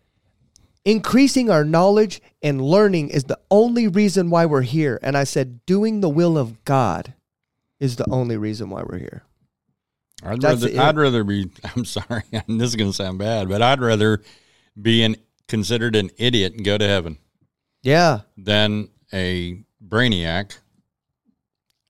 [0.85, 4.99] increasing our knowledge and learning is the only reason why we're here.
[5.03, 7.15] And I said, doing the will of God
[7.79, 9.23] is the only reason why we're here.
[10.23, 10.81] I'd That's rather.
[10.81, 14.23] I'd rather be I'm sorry, this is gonna sound bad, but I'd rather
[14.81, 15.17] be an
[15.49, 17.19] considered an idiot and go to heaven
[17.83, 18.21] Yeah.
[18.39, 20.57] than a brainiac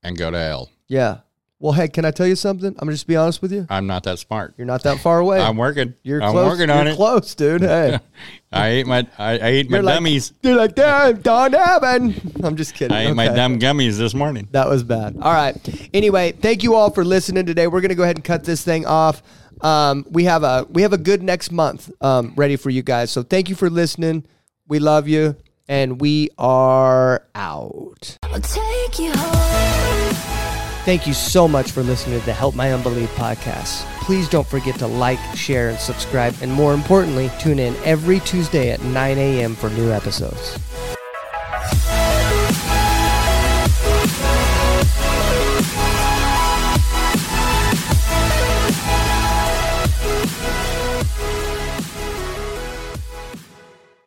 [0.05, 0.69] and go to hell.
[0.87, 1.17] Yeah.
[1.57, 2.67] Well, hey, can I tell you something?
[2.67, 3.65] I'm gonna just be honest with you.
[3.69, 4.53] I'm not that smart.
[4.57, 5.39] You're not that far away.
[5.41, 5.95] I'm working.
[6.03, 6.47] You're I'm close.
[6.51, 6.97] working on You're it.
[6.97, 7.61] close, dude.
[7.61, 7.97] Hey.
[8.51, 10.33] I ate my I, I ate my You're like- dummies.
[10.43, 12.33] You're like, damn, Don Heaven.
[12.43, 12.95] I'm just kidding.
[12.95, 13.35] I ate my Okay.
[13.37, 14.47] dumb gummies this morning.
[14.51, 15.15] That was bad.
[15.21, 15.55] All right.
[15.93, 17.67] Anyway, thank you all for listening today.
[17.67, 19.23] We're gonna go ahead and cut this thing off.
[19.61, 23.11] Um, we have a we have a good next month um, ready for you guys.
[23.11, 24.25] So thank you for listening.
[24.67, 25.37] We love you,
[25.69, 28.17] and we are out.
[28.23, 29.94] I'll take you home.
[30.85, 33.83] Thank you so much for listening to the Help My Unbelief podcast.
[34.01, 38.69] Please don't forget to like, share, and subscribe, and more importantly, tune in every Tuesday
[38.69, 39.55] at 9 a.m.
[39.55, 40.59] for new episodes.